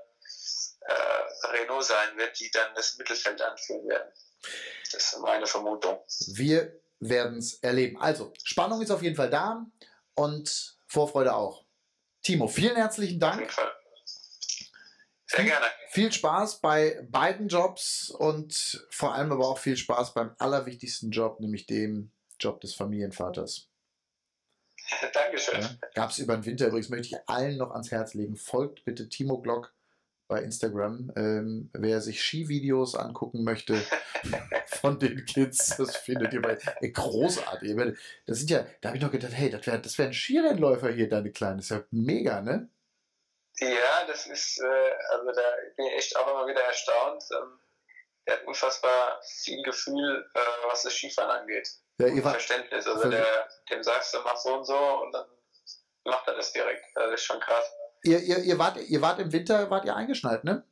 [0.80, 4.10] äh, Renault sein wird, die dann das Mittelfeld anführen werden.
[4.90, 6.04] Das ist meine Vermutung.
[6.34, 8.00] Wir werden es erleben.
[8.00, 9.64] Also, Spannung ist auf jeden Fall da
[10.14, 11.64] und Vorfreude auch.
[12.22, 13.54] Timo, vielen herzlichen Dank.
[15.26, 15.66] Sehr gerne.
[15.90, 21.40] Viel Spaß bei beiden Jobs und vor allem aber auch viel Spaß beim allerwichtigsten Job,
[21.40, 23.68] nämlich dem Job des Familienvaters.
[25.12, 25.60] Dankeschön.
[25.60, 28.36] Ja, Gab es über den Winter übrigens, möchte ich allen noch ans Herz legen.
[28.36, 29.72] Folgt bitte Timo Glock
[30.30, 31.12] bei Instagram.
[31.16, 33.74] Ähm, wer sich Skivideos angucken möchte
[34.66, 37.76] von den Kids, das findet ihr bei äh, großartig.
[38.26, 40.90] Das sind ja, da habe ich noch gedacht, hey, das wäre das wär ein Skirennläufer
[40.90, 41.56] hier, deine Kleine.
[41.56, 42.70] Das ist ja mega, ne?
[43.58, 45.42] Ja, das ist, äh, also da
[45.76, 47.22] bin ich echt auch immer wieder erstaunt.
[47.36, 47.58] Ähm,
[48.26, 51.68] der hat unfassbar viel Gefühl, äh, was das Skifahren angeht.
[51.98, 52.86] Ja, ihr war, Verständnis.
[52.86, 55.26] Also der, dem sagst du, mach so und so und dann
[56.04, 56.84] macht er das direkt.
[56.94, 57.70] Das ist schon krass.
[58.02, 60.64] Ihr, ihr, ihr, wart, ihr wart im Winter, wart ihr eingeschneit, ne?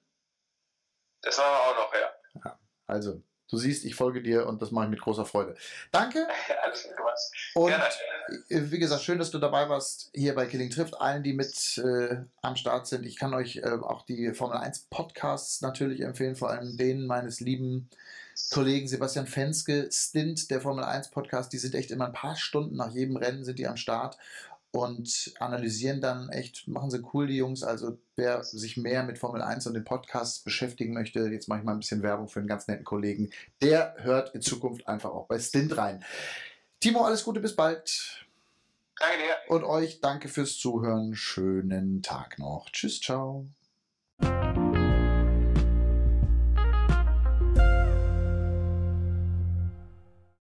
[1.23, 2.41] Das waren wir auch noch, ja.
[2.45, 2.59] ja.
[2.87, 5.57] Also, du siehst, ich folge dir und das mache ich mit großer Freude.
[5.91, 6.27] Danke.
[6.63, 7.19] Alles gut gemacht.
[7.55, 7.85] Und Gerne.
[8.49, 11.01] Äh, wie gesagt, schön, dass du dabei warst hier bei Killing Trifft.
[11.01, 13.05] Allen, die mit äh, am Start sind.
[13.07, 17.41] Ich kann euch äh, auch die Formel 1 Podcasts natürlich empfehlen, vor allem denen meines
[17.41, 17.89] lieben
[18.51, 21.53] Kollegen Sebastian Fenske, Stint, der Formel 1 Podcast.
[21.53, 24.17] Die sind echt immer ein paar Stunden nach jedem Rennen sind die am Start
[24.71, 27.63] und analysieren dann echt, machen sie cool, die Jungs.
[27.63, 31.65] Also wer sich mehr mit Formel 1 und den Podcasts beschäftigen möchte, jetzt mache ich
[31.65, 33.31] mal ein bisschen Werbung für einen ganz netten Kollegen,
[33.63, 36.05] der hört in Zukunft einfach auch bei Stint rein.
[36.81, 38.27] Timo, alles Gute, bis bald.
[38.99, 39.55] Danke dir.
[39.55, 41.15] Und euch danke fürs Zuhören.
[41.15, 42.71] Schönen Tag noch.
[42.71, 43.47] Tschüss, ciao.